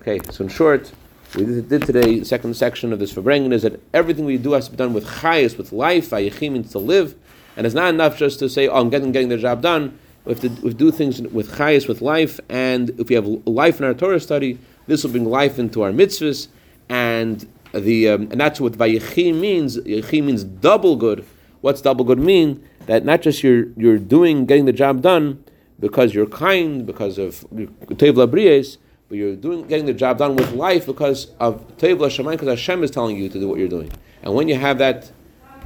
Okay, 0.00 0.20
so 0.30 0.44
in 0.44 0.50
short, 0.50 0.90
we 1.34 1.44
did 1.44 1.82
today, 1.82 2.20
the 2.20 2.24
second 2.24 2.54
section 2.56 2.92
of 2.92 2.98
this 2.98 3.12
Farbrengen 3.12 3.52
is 3.52 3.62
that 3.62 3.80
everything 3.92 4.24
we 4.24 4.38
do 4.38 4.52
has 4.52 4.66
to 4.66 4.70
be 4.70 4.76
done 4.76 4.94
with 4.94 5.04
chayas, 5.04 5.58
with 5.58 5.72
life, 5.72 6.10
ayichim 6.10 6.52
means 6.52 6.72
to 6.72 6.78
live, 6.78 7.14
and 7.56 7.66
it's 7.66 7.74
not 7.74 7.92
enough 7.92 8.16
just 8.16 8.38
to 8.38 8.48
say, 8.48 8.68
oh, 8.68 8.80
I'm 8.80 8.88
getting, 8.88 9.12
getting 9.12 9.28
the 9.28 9.36
job 9.36 9.60
done. 9.60 9.98
We 10.24 10.32
have 10.32 10.40
to, 10.40 10.48
do 10.48 10.90
things 10.90 11.20
with 11.20 11.52
chayas, 11.52 11.86
with 11.86 12.00
life, 12.00 12.40
and 12.48 12.90
if 12.98 13.08
we 13.10 13.14
have 13.14 13.26
life 13.46 13.78
in 13.78 13.84
our 13.84 13.92
Torah 13.92 14.20
study, 14.20 14.58
this 14.86 15.04
will 15.04 15.10
bring 15.10 15.26
life 15.26 15.58
into 15.58 15.82
our 15.82 15.90
mitzvahs, 15.90 16.48
and 16.88 17.46
the 17.72 18.08
um, 18.08 18.22
and 18.30 18.40
that's 18.40 18.60
what 18.60 18.72
vayichim 18.72 19.40
means. 19.40 19.76
Vayichim 19.76 20.24
means 20.24 20.44
double 20.44 20.96
good. 20.96 21.26
What's 21.60 21.80
double 21.82 22.04
good 22.04 22.18
mean? 22.18 22.66
That 22.86 23.04
not 23.04 23.22
just 23.22 23.42
you're 23.42 23.66
you're 23.76 23.98
doing 23.98 24.46
getting 24.46 24.64
the 24.64 24.72
job 24.72 25.02
done 25.02 25.44
because 25.78 26.14
you're 26.14 26.26
kind, 26.26 26.86
because 26.86 27.18
of 27.18 27.44
tevla 27.50 28.30
bries, 28.30 28.78
but 29.08 29.18
you're 29.18 29.36
doing 29.36 29.66
getting 29.66 29.86
the 29.86 29.94
job 29.94 30.18
done 30.18 30.36
with 30.36 30.52
life 30.52 30.86
because 30.86 31.26
of 31.40 31.76
tevla 31.76 32.08
shemayim, 32.08 32.32
because 32.32 32.48
Hashem 32.48 32.82
is 32.82 32.90
telling 32.90 33.16
you 33.16 33.28
to 33.28 33.38
do 33.38 33.48
what 33.48 33.58
you're 33.58 33.68
doing. 33.68 33.90
And 34.22 34.34
when 34.34 34.48
you 34.48 34.56
have 34.56 34.78
that, 34.78 35.10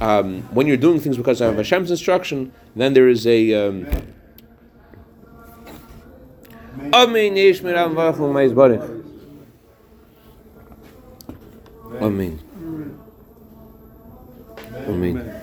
um, 0.01 0.43
when 0.53 0.67
you're 0.67 0.77
doing 0.77 0.99
things 0.99 1.15
because 1.15 1.39
of 1.39 1.55
Hashem's 1.55 1.91
instruction, 1.91 2.51
then 2.75 2.93
there 2.93 3.07
is 3.07 3.25
a 3.25 3.53
um, 3.53 3.87
Amen. 12.01 12.39
Amen. 12.55 12.99
Amen. 14.87 15.41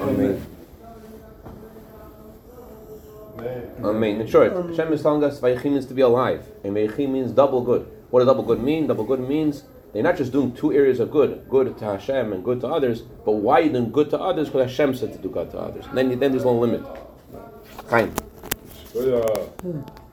Amen. 0.00 0.46
Amen. 3.82 4.20
In 4.20 4.26
short, 4.26 4.52
Hashem 4.52 4.92
is 4.92 5.02
telling 5.02 5.24
us 5.24 5.40
Vayichim 5.40 5.64
means 5.72 5.86
to 5.86 5.94
be 5.94 6.02
alive, 6.02 6.46
and 6.62 6.74
Vayichim 6.74 7.10
means 7.10 7.32
double 7.32 7.62
good. 7.62 7.86
What 8.10 8.20
does 8.20 8.28
double 8.28 8.44
good 8.44 8.62
mean? 8.62 8.86
Double 8.86 9.04
good 9.04 9.20
means 9.20 9.64
they're 9.92 10.02
not 10.02 10.16
just 10.16 10.32
doing 10.32 10.52
two 10.52 10.72
areas 10.72 11.00
of 11.00 11.10
good, 11.10 11.48
good 11.48 11.76
to 11.78 11.84
Hashem 11.84 12.32
and 12.32 12.44
good 12.44 12.60
to 12.60 12.68
others, 12.68 13.02
but 13.24 13.32
why 13.32 13.60
are 13.60 13.62
you 13.62 13.70
doing 13.70 13.90
good 13.90 14.10
to 14.10 14.20
others? 14.20 14.48
Because 14.48 14.70
Hashem 14.70 14.94
said 14.94 15.12
to 15.12 15.18
do 15.18 15.28
good 15.28 15.50
to 15.52 15.58
others. 15.58 15.86
And 15.86 15.98
then, 15.98 16.18
then 16.18 16.30
there's 16.32 16.44
no 16.44 16.52
limit. 16.52 16.82
Chaim. 18.94 19.06
Shkoya. 19.62 20.03